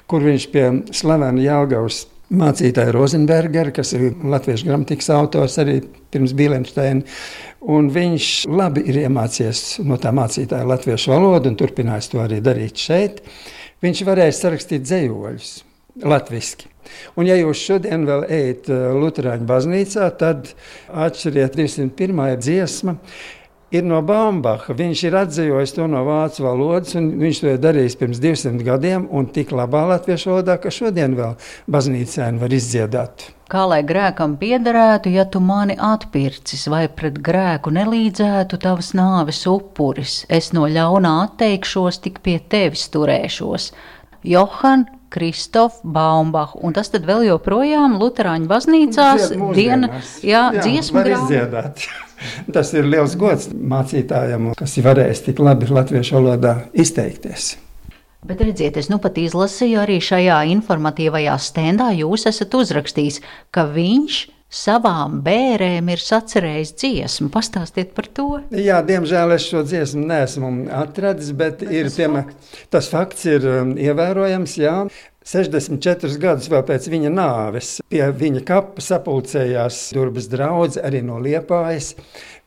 kur 0.10 0.26
viņš 0.28 0.50
pie 0.52 0.66
slavena 0.92 1.46
Jelgavas 1.46 2.02
mācītāja 2.34 2.92
Rozenbergera, 2.96 3.72
kas 3.76 3.94
ir 3.96 4.10
latviešu 4.28 4.68
gramatikas 4.68 5.10
autors 5.16 5.58
arī 5.64 5.80
pirms 6.12 6.34
Bīlensteina. 6.38 7.06
Viņš 7.68 8.32
labi 8.52 8.84
ir 8.92 9.02
iemācījies 9.06 9.84
no 9.88 10.00
tā 10.02 10.12
mācītāja 10.16 10.68
latviešu 10.68 11.14
valodu 11.14 11.52
un 11.52 11.60
turpinājis 11.60 12.12
to 12.12 12.24
arī 12.24 12.42
darīt 12.44 12.80
šeit. 12.80 13.22
Viņš 13.84 14.04
varēja 14.08 14.36
sarakstīt 14.36 14.86
dzējoļus 14.88 15.54
latviešu. 16.08 16.74
Un, 17.20 17.28
ja 17.28 17.36
jūs 17.36 17.62
šodien 17.68 18.06
vēl 18.08 18.24
ejat 18.32 18.70
uh, 18.72 18.94
Lutāņu 18.96 19.48
baznīcā, 19.48 20.08
tad 20.20 20.54
atšķiriet 20.88 21.58
201. 21.58 22.38
dziesmu 22.40 22.96
ir 23.72 23.86
no 23.88 24.02
Bambacha. 24.06 24.76
Viņš 24.78 25.04
ir 25.08 25.18
atzījis 25.22 25.76
to 25.76 25.88
no 25.92 26.04
vācu 26.08 26.46
valodas, 26.46 26.96
un 27.00 27.10
viņš 27.22 27.42
to 27.44 27.54
ir 27.54 27.64
darījis 27.64 27.98
pirms 28.00 28.22
200 28.24 28.66
gadiem, 28.68 29.08
un 29.12 29.28
tik 29.34 29.52
labā 29.56 29.86
latviešu 29.92 30.32
valodā, 30.32 30.58
ka 30.62 30.72
šodien 30.74 31.18
vēl 31.18 31.36
baznīcā 31.72 32.30
var 32.42 32.56
izdziedāt. 32.56 33.28
Kā 33.48 33.64
lai 33.64 33.80
grēkam 33.88 34.36
piederētu, 34.40 35.12
ja 35.16 35.24
tu 35.32 35.40
mani 35.40 35.78
atpircis, 35.80 36.66
vai 36.68 36.88
pret 36.92 37.22
grēku 37.24 37.72
nelīdzētu 37.72 38.60
tavas 38.60 38.92
nāves 38.98 39.46
upuris? 39.48 40.26
Es 40.28 40.52
no 40.56 40.68
ļaunā 40.68 41.14
atteikšos, 41.30 42.02
tik 42.04 42.20
pie 42.26 42.42
tevis 42.44 42.90
turēšos. 42.92 43.72
Johan 44.28 44.84
Kristofu 45.14 45.88
Baumbachu, 45.96 46.60
un 46.68 46.76
tas 46.76 46.92
tad 46.94 47.06
vēl 47.08 47.28
joprojām 47.30 47.96
Lutāņu 48.02 48.50
baznīcās 48.50 49.32
dienas, 49.56 50.18
jā, 50.26 50.50
jā, 50.52 50.66
dziesmu 50.66 51.06
grāmatā. 51.06 51.72
Tas 52.54 52.72
ir 52.74 52.88
liels 52.90 53.14
gods 53.20 53.52
mācītājam, 53.54 54.52
kas 54.58 54.72
ir 54.80 54.88
varējis 54.88 55.24
tik 55.28 55.42
labi 55.44 55.70
latviešu 55.70 56.18
valodā 56.18 56.56
izteikties. 56.74 57.52
Bet 58.28 58.42
redziet, 58.42 58.80
es 58.82 58.90
nu 58.90 58.98
pat 59.00 59.20
izlasīju 59.22 59.84
arī 59.84 60.00
šajā 60.04 60.40
informatīvajā 60.56 61.36
stendā, 61.40 61.92
jūs 61.94 62.26
esat 62.28 62.56
uzrakstījis, 62.58 63.22
ka 63.54 63.68
viņš 63.70 64.18
savām 64.54 65.20
bērēm 65.26 65.92
ir 65.92 66.02
sacerējis 66.02 66.74
dziesmu. 66.80 67.30
Pastāstiet 67.34 67.94
par 67.98 68.08
to. 68.16 68.30
Jā, 68.56 68.80
diemžēl 68.86 69.36
es 69.36 69.50
šo 69.50 69.66
dziesmu 69.68 70.06
neesmu 70.08 70.54
atradis, 70.76 71.34
bet, 71.36 71.62
bet 71.62 71.76
ir, 71.76 71.90
tas, 71.90 72.00
piemēr, 72.00 72.32
fakts. 72.32 72.66
tas 72.74 72.90
fakts 72.94 73.30
ir 73.30 73.48
um, 73.52 73.76
ievērojams. 73.78 74.58
Jā. 74.62 74.80
64 75.28 76.22
gadus 76.24 76.48
vēl 76.48 76.62
pēc 76.70 76.86
viņa 76.88 77.10
nāves 77.12 77.72
pie 77.92 78.06
viņa 78.16 78.46
kapa 78.48 78.84
sapulcējās 78.84 79.90
Durbas 79.98 80.30
draugs 80.32 80.80
arī 80.80 81.02
no 81.04 81.18
Liepājas, 81.20 81.98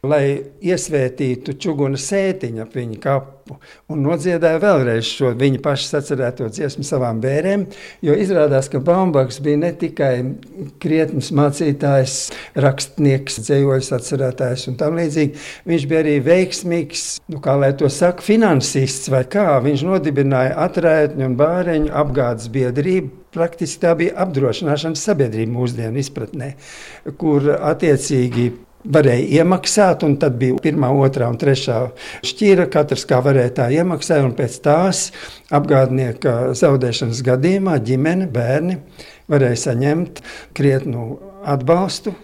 lai 0.06 0.40
iesvētītu 0.64 1.58
čuguna 1.60 1.98
sētiņu 2.00 2.62
ap 2.64 2.76
viņa 2.76 2.98
kapu 3.02 3.58
un 3.92 4.00
nodziedāja 4.00 4.60
vēlreiz 4.62 5.08
šo 5.10 5.32
viņa 5.36 5.60
paša 5.60 5.88
sacerēto 5.90 6.46
dziesmu 6.48 6.84
savām 6.86 7.18
bērēm, 7.20 7.66
jo 8.06 8.14
izrādās, 8.16 8.70
ka 8.72 8.80
Baumbaks 8.84 9.40
bija 9.44 9.60
ne 9.60 9.72
tikai 9.76 10.12
krietnes 10.80 11.28
mācītājs, 11.36 12.14
rakstnieks, 12.64 13.42
dzējoļs 13.44 13.92
atcerētājs 13.98 14.70
un 14.70 14.78
tam 14.80 14.96
līdzīgi, 15.00 15.44
viņš 15.68 15.86
bija 15.90 16.02
arī 16.06 16.16
veiksmīgs, 16.24 17.04
nu 17.34 17.42
kā 17.44 17.58
lai 17.60 17.74
to 17.76 17.90
saka, 17.92 18.24
finansists 18.24 19.12
vai 19.12 19.26
kā, 19.28 19.50
viņš 19.66 19.84
nodibināja 19.84 20.56
atrētņu 20.64 21.28
un 21.28 21.36
bāreņu 21.40 21.92
apgādes 22.04 22.48
biedrību, 22.54 23.12
praktiski 23.36 23.84
tā 23.84 23.92
bija 23.98 24.16
apdrošināšanas 24.24 25.04
sabiedrība 25.10 25.58
mūsdienu 25.58 26.00
izpratnē, 26.00 26.54
kur 27.20 27.52
attiecīgi 27.58 28.48
varēja 28.84 29.40
iemaksāt, 29.40 30.04
un 30.06 30.16
tad 30.20 30.38
bija 30.40 30.58
pirmā, 30.62 30.90
otrā 31.04 31.28
un 31.30 31.38
trešā 31.40 31.80
šķīra. 32.26 32.68
Katrs 32.72 33.06
kā 33.08 33.20
varēja 33.24 33.54
tā 33.60 33.68
iemaksāt, 33.76 34.24
un 34.24 34.34
pēc 34.38 34.56
tās 34.64 35.04
apgādnieka 35.52 36.54
zaudēšanas 36.58 37.22
gadījumā 37.26 37.78
ģimene, 37.84 38.30
bērni 38.32 38.80
varēja 39.30 39.64
saņemt 39.68 40.24
krietnu 40.56 41.12
atbalstu 41.48 42.14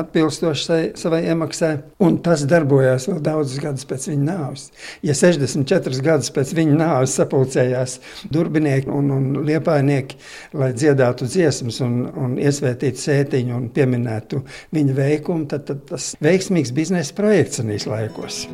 atbilstoši 0.00 0.78
savai 0.98 1.22
iemaksai, 1.30 1.72
un 2.04 2.18
tas 2.24 2.44
darbojās 2.48 3.08
vēl 3.10 3.20
daudzus 3.24 3.62
gadus 3.62 3.88
pēc 3.88 4.08
viņa 4.12 4.26
nāves. 4.26 4.68
Ja 5.06 5.16
64 5.16 6.02
gadus 6.04 6.32
pēc 6.36 6.54
viņa 6.56 6.78
nāves 6.80 7.16
sapulcējās 7.18 7.98
durbinieki 8.32 8.92
un, 8.92 9.10
un 9.16 9.28
liepainieki, 9.46 10.20
lai 10.56 10.72
dziedātu 10.76 11.28
dziesmas 11.30 11.80
un, 11.84 12.00
un 12.14 12.38
iesvētītu 12.40 13.06
sētiņu 13.06 13.60
un 13.60 13.68
pieminētu 13.74 14.42
viņa 14.76 14.98
veikumu, 15.00 15.48
tad, 15.50 15.68
tad 15.70 15.86
tas 15.90 16.14
veiksmīgs 16.22 16.74
biznesa 16.76 17.16
projekts 17.16 17.64
anīs 17.64 17.88
laikos. 17.90 18.44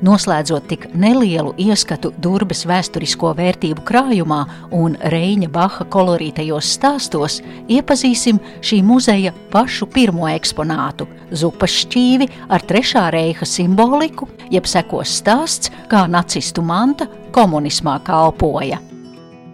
Noslēdzot 0.00 0.64
tik 0.64 0.86
nelielu 0.96 1.50
ieskatu 1.60 2.08
Durbas 2.24 2.62
vēsturisko 2.64 3.34
vērtību 3.36 3.82
krājumā 3.84 4.38
un 4.72 4.94
Reņa 5.12 5.50
Baha 5.52 5.84
kolorītajos 5.92 6.70
stāstos, 6.78 7.40
iepazīsim 7.68 8.38
šī 8.64 8.78
muzeja 8.86 9.34
pašu 9.52 9.90
pirmo 9.92 10.24
eksponātu- 10.32 11.04
zupas 11.42 11.74
šķīvi 11.82 12.30
ar 12.48 12.64
trešā 12.64 13.10
reiha 13.12 13.44
simboliku, 13.44 14.28
jeb 14.50 14.64
sekos 14.64 15.20
stāsts, 15.20 15.68
kā 15.88 16.06
nacistu 16.08 16.62
manta 16.62 17.06
komunismā 17.30 18.00
kalpoja. 18.00 18.78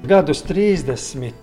Gadus 0.06 0.42
30 0.42 1.34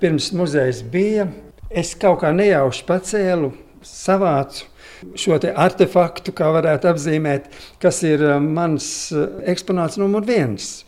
pirms 0.00 0.32
muzejs 0.32 0.82
bija, 0.82 1.28
es 1.70 1.94
kaut 1.94 2.20
kā 2.22 2.34
nejauši 2.34 2.84
pacēlu, 2.84 3.52
savācu 3.80 4.69
šo 5.18 5.38
artefaktu, 5.38 6.34
kā 6.36 6.50
varētu 6.54 6.90
apzīmēt, 6.90 7.50
kas 7.82 8.02
ir 8.06 8.24
eh, 8.26 8.38
mans 8.42 8.86
eh, 9.14 9.26
eksponāts 9.52 9.98
numur 10.00 10.26
viens. 10.26 10.80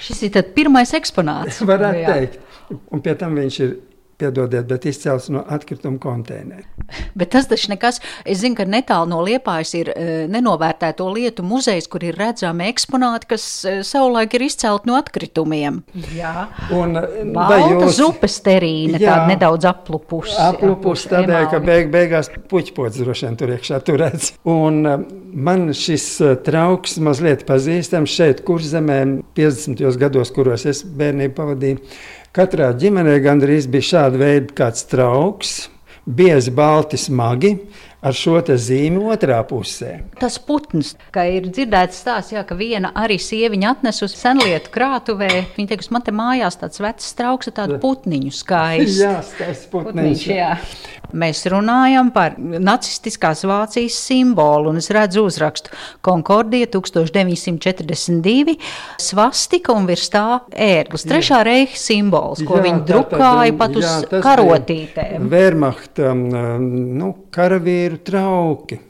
Šis 0.00 0.24
ir 0.28 0.40
pirmais 0.56 0.92
eksponāts. 0.96 1.62
varētu 1.72 2.06
teikt. 2.08 2.40
Un 2.94 3.02
pie 3.02 3.16
tam 3.18 3.34
viņš 3.38 3.60
ir 3.64 3.76
piedodiet, 4.20 4.66
bet 4.68 4.86
izcēlts 4.90 5.30
no 5.34 5.42
atkrituma 5.48 5.98
konteineru. 6.02 6.66
Bet 7.18 7.32
tas 7.34 7.46
taču 7.50 7.70
nekas. 7.72 8.00
Es 8.28 8.40
zinu, 8.42 8.56
ka 8.58 8.64
netālu 8.68 9.08
no 9.10 9.20
liepājas 9.24 9.72
ir 9.78 9.90
e, 9.92 10.06
nenovērtēto 10.30 11.06
lietu 11.14 11.44
muzejs, 11.46 11.86
kur 11.90 12.04
ir 12.06 12.18
redzami 12.18 12.66
eksponāti, 12.70 13.28
kas 13.30 13.44
e, 13.64 13.74
savulaik 13.86 14.34
ir 14.36 14.46
izcelti 14.46 14.90
no 14.90 14.96
atkritumiem. 14.98 15.80
Jā, 16.16 16.48
un 16.76 16.98
e, 16.98 17.04
Balta 17.34 17.86
jūs... 17.86 17.98
zupes 18.00 18.40
terīna, 18.46 18.98
jā, 18.98 19.14
tāda 19.14 19.30
nedaudz 19.30 19.68
aplupusi. 19.70 20.36
Aplupusi 20.42 21.10
tādēļ, 21.12 21.48
ka 21.52 21.62
beig, 21.64 21.90
beigās 21.94 22.30
puķpots 22.50 23.02
droši 23.02 23.28
vien 23.28 23.40
tur 23.40 23.54
iekšā 23.56 23.82
turēts. 23.86 24.32
Un 24.50 24.82
man 25.30 25.68
šis 25.76 26.08
trauks 26.46 26.98
mazliet 27.02 27.46
pazīstams 27.48 28.14
šeit, 28.14 28.44
kurzemē, 28.46 29.00
50. 29.38 29.84
gados, 30.00 30.32
kuros 30.34 30.66
es 30.70 30.82
bērnību 30.84 31.36
pavadīju 31.36 31.84
Katrā 32.30 32.68
ģimenē 32.78 33.16
gandrīz 33.24 33.64
bija 33.66 33.82
šāda 33.88 34.18
veida 34.20 34.54
kāds 34.54 34.84
trauks, 34.86 35.64
biezi 36.06 36.52
balti 36.54 36.94
smagi, 36.94 37.56
ar 38.00 38.16
šo 38.16 38.38
zīmi 38.40 39.02
otrā 39.12 39.40
pusē. 39.46 40.00
Tas 40.20 40.38
putns, 40.42 40.94
kā 41.14 41.26
ir 41.28 41.48
dzirdēts 41.50 42.00
stāsts, 42.02 42.34
jā, 42.34 42.44
ka 42.46 42.56
viena 42.58 42.92
arī 42.96 43.18
sieviņa 43.20 43.74
atnes 43.74 44.00
uz 44.06 44.14
senlietu 44.16 44.72
krātuvē. 44.74 45.30
Viņa 45.56 45.74
teiks, 45.74 45.90
man 45.92 46.04
te 46.06 46.14
mājās 46.16 46.56
tāds 46.60 46.80
vecs 46.80 47.12
trauks 47.18 47.50
ar 47.50 47.58
tādu 47.60 47.80
putniņu 47.82 48.32
skaistu. 48.34 49.04
jā, 49.04 49.18
skaists 49.26 49.68
putniņš. 49.72 49.92
putniņš 49.92 50.26
jā. 50.32 50.54
Mēs 51.20 51.42
runājam 51.50 52.12
par 52.14 52.36
nacistiskās 52.38 53.42
Vācijas 53.48 53.96
simbolu, 53.98 54.70
un 54.70 54.78
es 54.78 54.90
redzu 54.94 55.24
uzrakstu 55.26 55.72
Konkordija 56.06 56.68
1942, 56.70 58.54
svastika 59.02 59.74
un 59.74 59.88
virs 59.90 60.06
tā 60.12 60.40
ērglis. 60.54 61.06
Trešā 61.10 61.42
reiha 61.46 61.78
simbols, 61.78 62.44
ko 62.46 62.60
jā, 62.60 62.66
viņi 62.68 62.84
drukāja 62.92 63.56
pat 63.58 63.78
uz 63.80 63.88
jā, 63.88 64.22
karotītēm. 64.22 65.26
Wehrmachta 65.32 66.14
nu, 66.14 67.10
karavīru 67.34 68.00
trauki. 68.06 68.80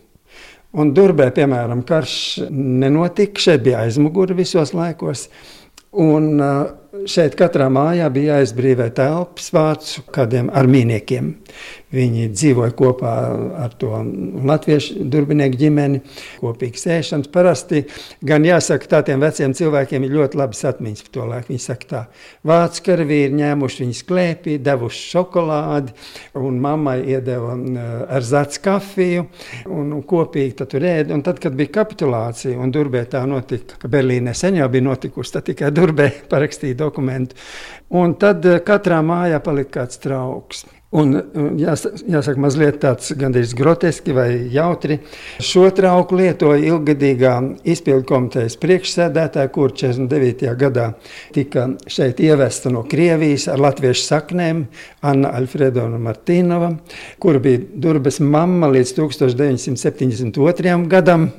Un 0.81 0.93
Durbē, 0.95 1.33
piemēram, 1.35 1.83
karš 1.87 2.15
nenotika, 2.51 3.43
šeit 3.43 3.65
bija 3.65 3.81
aizmugure 3.87 4.37
visos 4.39 4.71
laikos. 4.77 5.27
Un 5.99 6.29
šeit 6.91 7.37
katrā 7.39 7.69
mājā 7.71 8.09
bija 8.13 8.39
jāizbrīvē 8.41 8.89
telpas 8.97 9.51
vācu 9.55 10.03
kādiem 10.11 10.51
armīniekiem. 10.57 11.35
Viņi 11.91 12.29
dzīvoja 12.31 12.71
kopā 12.79 13.13
ar 13.65 13.73
to 13.79 13.97
latviešu 14.47 15.05
durbinieku 15.11 15.59
ģimeni, 15.59 16.01
kopīgi 16.39 16.79
sēšanas. 16.79 17.31
Parasti 17.35 17.83
gan 18.27 18.47
jāsaka, 18.47 18.87
tādiem 18.93 19.23
veciem 19.23 19.55
cilvēkiem 19.59 20.07
ir 20.07 20.15
ļoti 20.15 20.39
labas 20.39 20.63
atmiņas 20.71 21.07
par 21.07 21.15
to 21.17 21.27
laiku. 21.33 21.51
Viņi 21.51 21.65
saka, 21.65 21.89
tā 21.91 22.03
vācu 22.47 22.85
karavīri 22.87 23.35
ņēmuši 23.41 23.83
viņas 23.83 24.03
klēpī, 24.07 24.55
devuši 24.63 25.03
šokolādi, 25.17 25.97
un 26.39 26.61
mammai 26.63 26.97
iedeva 27.11 27.57
ar 28.07 28.27
zāci 28.27 28.63
kafiju, 28.63 29.27
un, 29.75 29.97
kopīgi 30.07 30.59
tur 30.63 30.87
ēda. 30.87 31.15
Un 31.17 31.27
tad, 31.27 31.43
kad 31.43 31.59
bija 31.59 31.75
kapitulācija, 31.81 32.55
un 32.55 32.71
Durbē 32.75 33.03
tā 33.11 33.25
notika, 33.27 33.81
ka 33.83 33.91
Berlīnē 33.91 34.35
sen 34.39 34.63
jau 34.63 34.71
bija 34.71 34.87
notikusi, 34.93 35.35
tad 35.35 35.51
tikai 35.51 35.75
Durbē 35.75 36.11
parakstīja 36.33 36.80
dokumentu. 36.81 37.39
Un 37.91 38.17
tad 38.21 38.47
katrā 38.67 39.01
mājā 39.05 39.41
palika 39.45 39.81
kāds 39.81 40.03
trauks. 40.03 40.67
Un, 40.91 41.13
jās, 41.55 41.85
jāsaka, 42.11 42.41
mazliet 42.43 42.81
tāds 42.83 43.13
gandrīz 43.15 43.53
groteski 43.55 44.11
vai 44.11 44.27
jautri. 44.51 44.97
Šo 45.39 45.69
trauku 45.75 46.17
lietoja 46.19 46.65
ilgadīgā 46.67 47.35
izpildu 47.71 48.09
komitejas 48.09 48.59
priekšsēdētāja, 48.59 49.53
kur 49.55 49.71
49. 49.71 50.51
gadā 50.59 50.89
tika 51.37 51.69
šeit 51.87 52.19
ievesta 52.27 52.73
no 52.75 52.83
Krievijas 52.91 53.47
ar 53.53 53.63
latviešu 53.63 54.03
saknēm 54.03 54.65
Anna 55.07 55.31
Alfredona 55.39 56.01
Martīnova, 56.03 56.73
kur 57.23 57.39
bija 57.45 57.63
Durbes 57.87 58.19
mamma 58.19 58.73
līdz 58.75 58.97
1972. 58.99 60.75
gadam. 60.91 61.31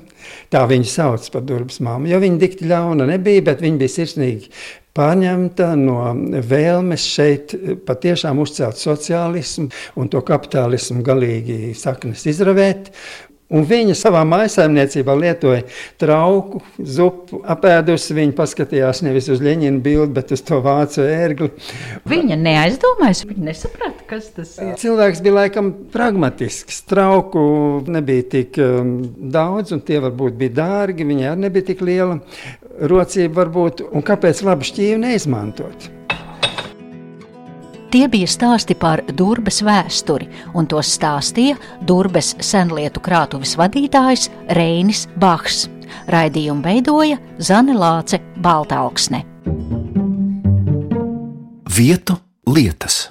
Tā 0.51 0.61
viņa 0.69 0.87
sauc 0.87 1.27
par 1.33 1.43
durvis 1.47 1.79
māmu. 1.83 2.07
Jo 2.11 2.19
viņa 2.21 2.39
dikti 2.39 2.67
ļauna 2.69 3.07
nebija, 3.09 3.41
bet 3.49 3.63
viņa 3.63 3.79
bija 3.81 3.93
sirsnīgi 3.93 4.51
pārņemta 4.97 5.71
no 5.79 6.11
vēlmes 6.51 7.07
šeit 7.15 7.55
patiešām 7.87 8.41
uzcelt 8.43 8.79
sociālismu 8.81 9.69
un 9.99 10.11
to 10.11 10.23
kapitālismu 10.27 11.03
galīgi 11.05 11.75
saknes 11.77 12.25
izravēt. 12.31 12.91
Un 13.51 13.65
viņa 13.67 13.97
savā 13.99 14.21
mājsaimniecībā 14.23 15.11
lietoja 15.19 15.65
trauku, 15.99 16.61
zupu, 16.87 17.41
apēdusi. 17.51 18.15
Viņa 18.15 18.35
paskatījās 18.37 19.01
nevis 19.03 19.27
uz 19.33 19.41
Leņķina 19.43 19.81
bildi, 19.83 20.13
bet 20.15 20.31
uz 20.31 20.43
to 20.47 20.61
vācu 20.63 21.03
ērgli. 21.03 21.49
Viņa 22.07 22.37
neaizdomājās, 22.39 23.25
viņa 23.27 23.49
nesaprata, 23.49 24.07
kas 24.07 24.29
tas 24.37 24.53
ir. 24.55 24.71
Cilvēks 24.79 25.19
bija 25.25 25.35
laikam 25.41 25.73
pragmatisks. 25.91 26.79
Trauku 26.87 27.43
nebija 27.91 28.29
tik 28.37 28.61
um, 28.63 28.95
daudz, 29.35 29.75
un 29.75 29.83
tie 29.83 29.99
varbūt 29.99 30.39
bija 30.39 30.55
dārgi. 30.61 31.09
Viņa 31.11 31.33
arī 31.33 31.49
nebija 31.49 31.73
tik 31.73 31.83
liela 31.83 32.21
rocība, 32.91 33.41
varbūt. 33.41 33.85
Un 33.91 34.05
kāpēc 34.05 34.43
labu 34.45 34.67
šķīvi 34.67 34.99
neizmantot? 35.01 35.89
Tie 37.91 38.05
bija 38.07 38.27
stāsti 38.29 38.75
par 38.79 39.01
Durbes 39.19 39.59
vēsturi, 39.67 40.29
un 40.55 40.67
tos 40.71 40.93
stāstīja 40.95 41.57
Durbes 41.83 42.37
senlietu 42.39 43.03
krātuves 43.03 43.57
vadītājs 43.59 44.29
Reinis 44.55 45.09
Bahs. 45.19 45.65
Raidījumu 46.07 46.63
veidoja 46.63 47.19
Zane 47.43 47.75
Lāce 47.75 48.21
Baltāksne. 48.39 49.25
Vietu 51.67 52.15
lietas. 52.47 53.09